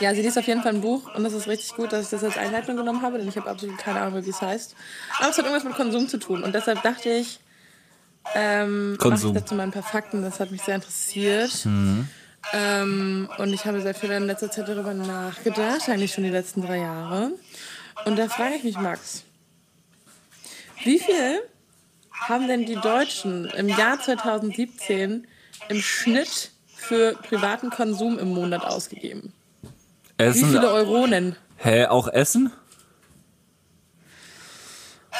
[0.00, 2.10] ja, sie liest auf jeden Fall ein Buch und das ist richtig gut, dass ich
[2.10, 4.74] das als Einleitung genommen habe, denn ich habe absolut keine Ahnung, wie es heißt.
[5.18, 7.40] Aber es hat irgendwas mit Konsum zu tun und deshalb dachte ich,
[8.34, 9.34] ähm, mache ich Konsum.
[9.34, 11.66] dazu mal ein paar Fakten, das hat mich sehr interessiert.
[12.52, 16.62] Ähm, und ich habe sehr viel in letzter Zeit darüber nachgedacht, eigentlich schon die letzten
[16.62, 17.32] drei Jahre.
[18.04, 19.22] Und da frage ich mich, Max,
[20.82, 21.40] wie viel
[22.10, 25.26] haben denn die Deutschen im Jahr 2017
[25.68, 29.32] im Schnitt für privaten Konsum im Monat ausgegeben?
[30.18, 30.48] Wie Essen.
[30.50, 31.36] viele Euronen?
[31.56, 32.52] Hä, auch Essen?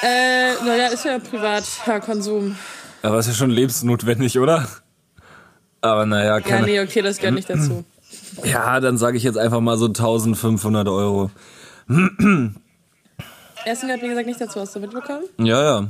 [0.03, 2.57] Äh, naja, ist ja privater Konsum.
[3.03, 4.67] Aber ist ja schon lebensnotwendig, oder?
[5.81, 6.67] Aber naja, Ja, keine.
[6.67, 7.85] nee, okay, das gehört nicht dazu.
[8.45, 11.31] Ja, dann sage ich jetzt einfach mal so 1500 Euro.
[11.89, 12.53] Essen
[13.87, 14.61] gehört, wie gesagt, nicht dazu.
[14.61, 15.25] Hast du mitbekommen?
[15.39, 15.89] Ja, ja.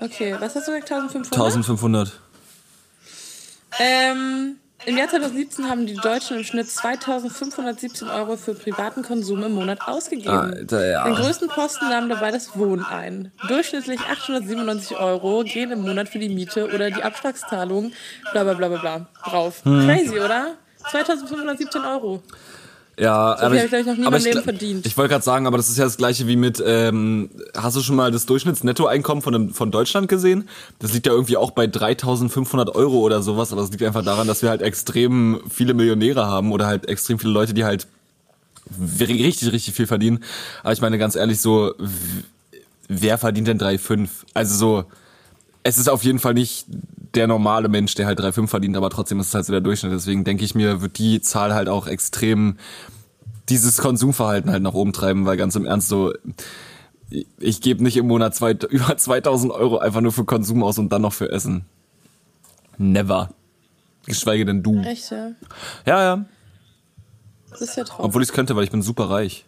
[0.00, 0.90] Okay, was hast du gesagt?
[0.92, 1.32] 1500?
[1.32, 2.12] 1500.
[3.78, 9.52] Ähm, Im Jahr 2017 haben die Deutschen im Schnitt 2517 Euro für privaten Konsum im
[9.52, 10.30] Monat ausgegeben.
[10.30, 11.04] Alter, ja.
[11.04, 13.30] Den größten Posten nahm dabei das Wohnen ein.
[13.46, 17.92] Durchschnittlich 897 Euro gehen im Monat für die Miete oder die Abschlagszahlung,
[18.32, 19.64] bla bla bla bla bla, drauf.
[19.64, 19.86] Hm.
[19.86, 20.56] Crazy, oder?
[20.90, 22.22] 2517 Euro.
[22.98, 24.86] Ja, viel aber ich, ich, noch nie aber meinem Leben verdient.
[24.86, 27.80] Ich wollte gerade sagen, aber das ist ja das gleiche wie mit, ähm, hast du
[27.80, 30.48] schon mal das Durchschnittsnettoeinkommen von, dem- von Deutschland gesehen?
[30.78, 34.26] Das liegt ja irgendwie auch bei 3500 Euro oder sowas, aber das liegt einfach daran,
[34.26, 37.86] dass wir halt extrem viele Millionäre haben oder halt extrem viele Leute, die halt
[39.00, 40.22] richtig, richtig viel verdienen.
[40.62, 41.74] Aber ich meine ganz ehrlich so,
[42.88, 44.08] wer verdient denn 3,5?
[44.34, 44.84] Also so,
[45.62, 46.66] es ist auf jeden Fall nicht
[47.14, 49.92] der normale Mensch, der halt 3,5 verdient, aber trotzdem ist es halt so der Durchschnitt.
[49.92, 52.56] Deswegen denke ich mir, wird die Zahl halt auch extrem
[53.48, 56.12] dieses Konsumverhalten halt nach oben treiben, weil ganz im Ernst so,
[57.38, 60.90] ich gebe nicht im Monat zwei, über 2000 Euro einfach nur für Konsum aus und
[60.90, 61.64] dann noch für Essen.
[62.78, 63.30] Never.
[64.06, 64.80] Geschweige denn du.
[64.80, 65.32] Echt, ja?
[65.86, 66.24] Ja, ja.
[67.50, 68.06] Das ist ja traurig.
[68.06, 69.44] Obwohl ich es könnte, weil ich bin super reich.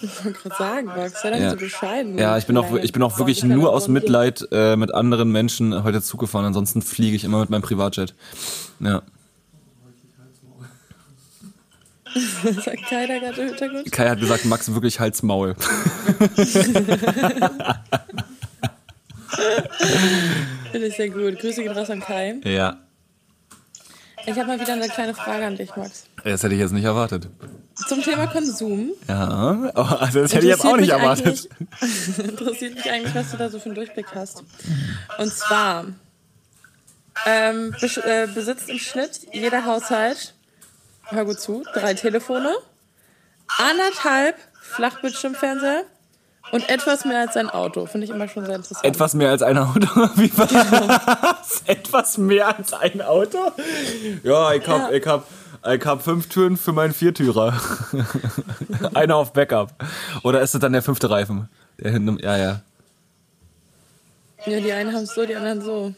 [0.00, 1.50] Ich wollte gerade sagen, Max, sei doch Ja.
[1.50, 2.18] so bescheiden.
[2.18, 3.88] Ja, ich bin auch, ich bin auch wirklich nur aus.
[3.88, 6.44] Mitleid äh, mit anderen Menschen heute Zug gefahren.
[6.46, 8.14] Ansonsten fliege ich immer mit meinem Privatjet.
[8.80, 9.02] Ja.
[12.64, 13.90] Sagt keiner gerade im Hintergrund.
[13.92, 15.54] Kai hat gesagt, Max wirklich Hals Maul.
[20.72, 21.38] Finde ich sehr gut.
[21.38, 22.36] Grüße gehen raus an Kai.
[22.44, 22.78] Ja.
[24.26, 26.04] Ich habe mal wieder eine kleine Frage an dich, Max.
[26.24, 27.28] Das hätte ich jetzt nicht erwartet.
[27.88, 28.90] Zum Thema Konsum.
[29.08, 31.48] Ja, oh, also das hätte ich jetzt auch nicht erwartet.
[32.18, 34.44] Interessiert mich eigentlich, was du da so für einen Durchblick hast.
[35.18, 35.86] Und zwar
[37.26, 40.34] ähm, äh, besitzt im Schnitt jeder Haushalt,
[41.06, 42.52] hör gut zu, drei Telefone,
[43.58, 45.82] anderthalb Flachbildschirmfernseher
[46.52, 47.86] und etwas mehr als ein Auto.
[47.86, 48.84] Finde ich immer schon sehr interessant.
[48.84, 49.86] Etwas mehr als ein Auto?
[50.16, 51.62] Wie was?
[51.66, 53.38] Etwas mehr als ein Auto?
[54.22, 54.96] Ja, ich hab, Ja.
[54.96, 55.26] ich hab,
[55.66, 57.60] ich hab fünf Türen für meinen Viertürer.
[58.94, 59.72] Einer auf Backup.
[60.22, 61.48] Oder ist das dann der fünfte Reifen?
[61.78, 62.62] Der hinten, ja, ja.
[64.46, 65.94] Ja, die einen haben es so, die anderen so.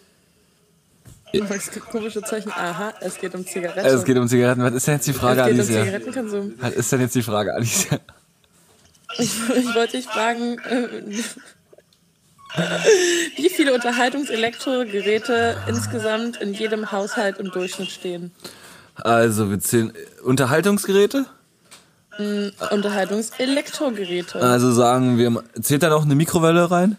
[1.32, 2.52] Gibt komische Zeichen.
[2.52, 3.86] Aha, es geht um Zigaretten.
[3.86, 4.62] Es geht um Zigaretten.
[4.62, 5.84] Was ist denn jetzt die Frage, es geht um Alicia?
[5.84, 6.54] Zigarettenkonsum.
[6.60, 7.98] Was ist denn jetzt die Frage, Alicia?
[9.18, 10.88] Ich, ich wollte dich fragen, äh,
[13.36, 18.30] wie viele Unterhaltungselektrogeräte insgesamt in jedem Haushalt im Durchschnitt stehen?
[18.96, 19.92] Also, wir zählen
[20.22, 21.26] Unterhaltungsgeräte.
[22.70, 24.40] Unterhaltungselektrogeräte.
[24.40, 26.96] Also sagen wir, zählt da noch eine Mikrowelle rein?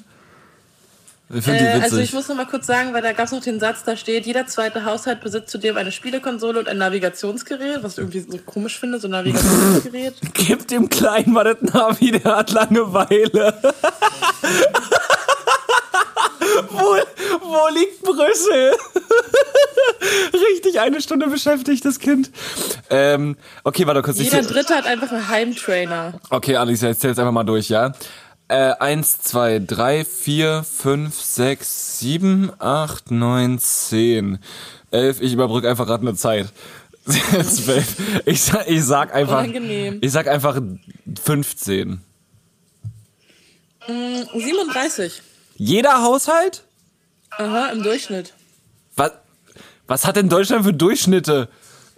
[1.34, 3.60] Ich Äh, also ich muss noch mal kurz sagen, weil da gab es noch den
[3.60, 8.00] Satz, da steht, jeder zweite Haushalt besitzt zudem eine Spielekonsole und ein Navigationsgerät, was ich
[8.00, 10.14] irgendwie so komisch finde, so ein Navigationsgerät.
[10.34, 13.58] Gib dem Kleinen mal das Navi, der hat Langeweile.
[16.70, 18.74] wo, wo liegt Brüssel?
[20.34, 22.32] Richtig, eine Stunde beschäftigt das Kind.
[22.90, 24.18] Ähm, okay, warte kurz.
[24.18, 26.20] ich Jeder zähl- Dritte hat einfach einen Heimtrainer.
[26.30, 27.94] Okay, Alicia, jetzt zähl's einfach mal durch, ja?
[28.48, 34.38] Äh, eins, zwei, drei, vier, fünf, sechs, sieben, acht, neun, zehn,
[34.92, 35.20] elf.
[35.22, 36.48] Ich überbrücke einfach gerade eine Zeit.
[38.26, 39.40] Ich sag, ich sag einfach.
[39.44, 40.00] Unangenehm.
[40.02, 40.60] Ich sag einfach
[41.24, 42.02] 15.
[43.88, 45.22] 37.
[45.56, 46.64] Jeder Haushalt?
[47.32, 48.34] Aha, im Durchschnitt.
[48.96, 49.12] Was,
[49.88, 51.50] was hat denn Deutschland für Durchschnitte?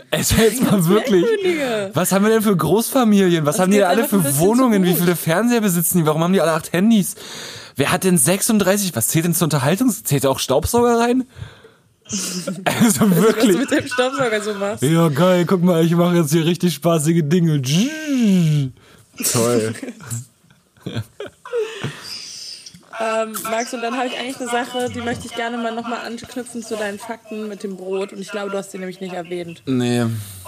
[0.09, 1.25] Es jetzt mal wirklich.
[1.93, 3.45] Was haben wir denn für Großfamilien?
[3.45, 4.83] Was haben die da alle für Wohnungen?
[4.83, 6.05] Wie viele Fernseher besitzen die?
[6.05, 7.15] Warum haben die alle acht Handys?
[7.75, 8.95] Wer hat denn 36?
[8.95, 9.89] Was zählt denn zur Unterhaltung?
[9.89, 11.25] Zählt da auch Staubsauger rein?
[12.63, 13.57] Also Was du wirklich.
[13.57, 14.81] mit dem Staubsauger so machst.
[14.81, 17.61] Ja, geil, guck mal, ich mache jetzt hier richtig spaßige Dinge.
[17.61, 18.71] Toll.
[22.99, 25.99] Ähm, Max, und dann habe ich eigentlich eine Sache, die möchte ich gerne mal nochmal
[26.05, 28.11] anknüpfen zu deinen Fakten mit dem Brot.
[28.11, 29.61] Und ich glaube, du hast die nämlich nicht erwähnt.
[29.65, 30.01] Nee.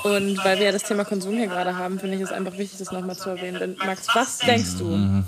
[0.04, 2.80] Und weil wir ja das Thema Konsum hier gerade haben, finde ich es einfach wichtig,
[2.80, 3.60] das nochmal zu erwähnen.
[3.60, 5.24] Denn Max, was denkst du,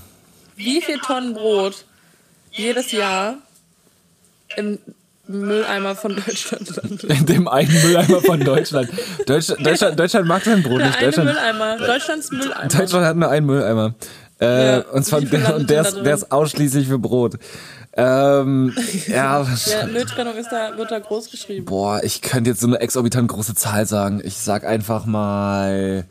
[0.55, 1.85] wie viel Tonnen Brot
[2.51, 3.35] jedes Jahr
[4.55, 4.79] im
[5.27, 7.03] Mülleimer von Deutschland landet?
[7.03, 8.89] In dem einen Mülleimer von Deutschland.
[9.25, 11.01] Deutschland, Deutschland, Deutschland mag sein Brot Der nicht.
[11.01, 12.67] Deutschland, Mülleimer, Deutschlands Mülleimer.
[12.67, 13.93] Deutschland hat nur einen Mülleimer.
[14.41, 17.35] Äh, Ja, und zwar der, und der, ist, der ist ausschließlich für Brot.
[17.93, 18.75] Ähm,
[19.07, 21.65] ja, Der Mülltrennung ist da, wird da groß geschrieben.
[21.65, 24.21] boah, ich könnte jetzt so eine exorbitant große Zahl sagen.
[24.23, 26.05] Ich sag einfach mal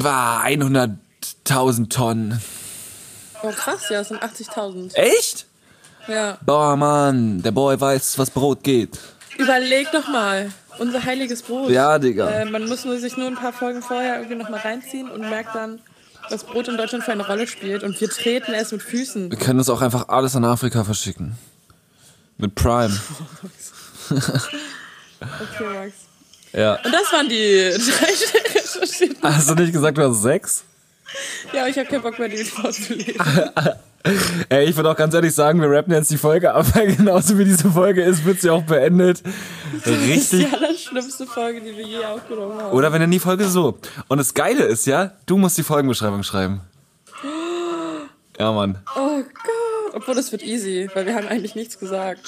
[0.00, 2.40] war 100.000 Tonnen.
[3.42, 4.94] Oh krass, ja, es sind 80.000.
[4.94, 5.46] Echt?
[6.06, 6.38] Ja.
[6.44, 8.98] Boah, Mann, der Boy weiß, was Brot geht.
[9.38, 11.70] Überleg doch mal, unser heiliges Brot.
[11.70, 12.28] Ja, Digga.
[12.30, 15.20] Äh, man muss nur sich nur ein paar Folgen vorher irgendwie noch mal reinziehen und
[15.20, 15.80] merkt dann,
[16.30, 17.82] was Brot in Deutschland für eine Rolle spielt.
[17.82, 19.30] Und wir treten es mit Füßen.
[19.30, 21.36] Wir können das auch einfach alles an Afrika verschicken.
[22.38, 22.98] Mit Prime.
[24.10, 25.94] Okay, Max.
[26.52, 26.76] Ja.
[26.82, 27.70] Und das waren die
[29.22, 30.64] drei du nicht gesagt, du hast sechs?
[31.52, 33.16] Ja, ich habe keinen Bock mehr, die vorzulesen.
[34.48, 37.38] Ey, ich würde auch ganz ehrlich sagen, wir rappen jetzt die Folge ab, weil genauso
[37.38, 39.22] wie diese Folge ist, wird sie auch beendet.
[39.84, 40.48] Das ist Richtig.
[40.48, 42.72] die allerschlimmste Folge, die wir je aufgenommen haben.
[42.72, 43.78] Oder wenn dann die Folge so.
[44.08, 46.60] Und das Geile ist ja, du musst die Folgenbeschreibung schreiben.
[48.38, 48.78] Ja, Mann.
[48.96, 49.94] Oh Gott.
[49.94, 52.20] Obwohl, das wird easy, weil wir haben eigentlich nichts gesagt.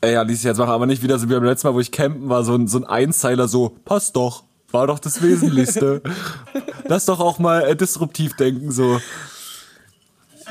[0.00, 2.28] Ey, Alicia, jetzt mach aber nicht wieder so wie beim letzten Mal, wo ich campen
[2.28, 4.42] war, so ein, so ein Einzeiler so, passt doch.
[4.76, 6.02] War doch das Wesentlichste.
[6.84, 9.00] Lass doch auch mal äh, disruptiv denken, so.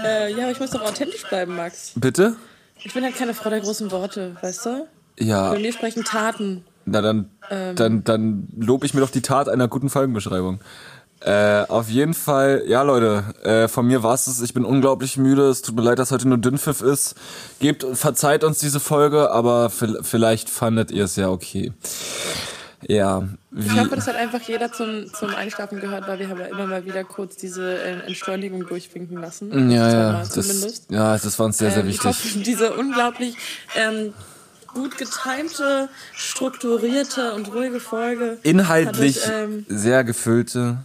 [0.03, 1.91] äh, ja, aber ich muss doch authentisch bleiben, Max.
[1.95, 2.35] Bitte?
[2.83, 4.87] Ich bin halt keine Frau der großen Worte, weißt du?
[5.19, 6.65] Ja, Bei mir sprechen Taten.
[6.85, 7.29] na dann,
[7.75, 10.59] dann, dann lob ich mir doch die Tat einer guten Folgenbeschreibung.
[11.19, 14.41] Äh, auf jeden Fall, ja Leute, äh, von mir war's es.
[14.41, 15.49] Ich bin unglaublich müde.
[15.49, 17.13] Es tut mir leid, dass heute nur Dünnpfiff ist.
[17.59, 21.71] Gebt, verzeiht uns diese Folge, aber vielleicht fandet ihr es ja okay.
[22.87, 23.27] Ja,
[23.57, 26.45] Ich wie, hoffe, das hat einfach jeder zum, zum Einschlafen gehört, weil wir haben ja
[26.45, 29.71] immer mal wieder kurz diese äh, Entschleunigung durchwinken lassen.
[29.71, 32.05] ja, ja, Zweimal das, ja, das war uns sehr, sehr Ähm, ich wichtig.
[32.05, 33.35] hoffe, diese unglaublich
[33.75, 34.13] ähm,
[34.75, 38.37] gut getimte, strukturierte und ruhige Folge.
[38.43, 40.77] Inhaltlich euch, ähm, sehr gefüllte.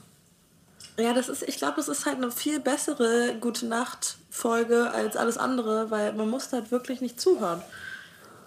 [0.99, 5.17] Ja, das ist, ich glaube, das ist halt eine viel bessere Gute Nacht Folge als
[5.17, 7.61] alles andere, weil man muss halt wirklich nicht zuhören.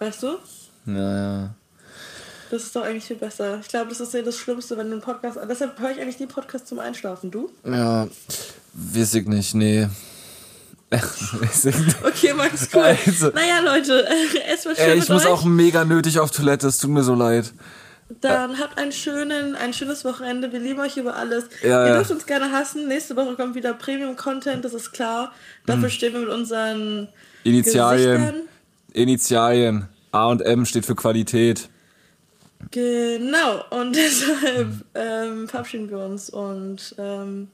[0.00, 0.38] Weißt du?
[0.86, 1.50] Ja, ja.
[2.50, 3.58] Das ist doch eigentlich viel besser.
[3.60, 5.38] Ich glaube, das ist ja das Schlimmste, wenn du einen Podcast.
[5.48, 7.30] Deshalb höre ich eigentlich die Podcasts zum Einschlafen.
[7.30, 7.50] Du?
[7.64, 8.06] Ja,
[8.74, 9.88] weiß ich nicht, nee.
[10.90, 11.96] weiß ich nicht.
[12.04, 12.82] Okay, Max, cool.
[13.06, 14.06] Also- naja, Leute,
[14.52, 15.30] es war schön Ey, ich muss euch.
[15.30, 17.52] auch mega nötig auf Toilette, es tut mir so leid.
[18.20, 20.52] Dann habt einen schönen, ein schönes Wochenende.
[20.52, 21.44] Wir lieben euch über alles.
[21.62, 21.96] Ja, Ihr ja.
[21.96, 22.86] dürft uns gerne hassen.
[22.86, 25.32] Nächste Woche kommt wieder Premium-Content, das ist klar.
[25.66, 27.08] Dafür stehen wir mit unseren Mhm.
[27.44, 28.16] Initialien.
[28.20, 28.40] Gesichtern.
[28.92, 29.88] Initialien.
[30.12, 31.68] A und M steht für Qualität.
[32.70, 37.48] Genau, und deshalb ähm, verabschieden wir uns und ähm,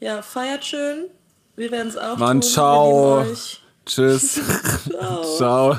[0.00, 1.06] ja, feiert schön.
[1.56, 2.50] Wir werden es auch Mann, tun.
[2.50, 3.24] ciao.
[3.84, 4.40] Tschüss.
[4.88, 5.36] Ciao.
[5.36, 5.76] Ciao.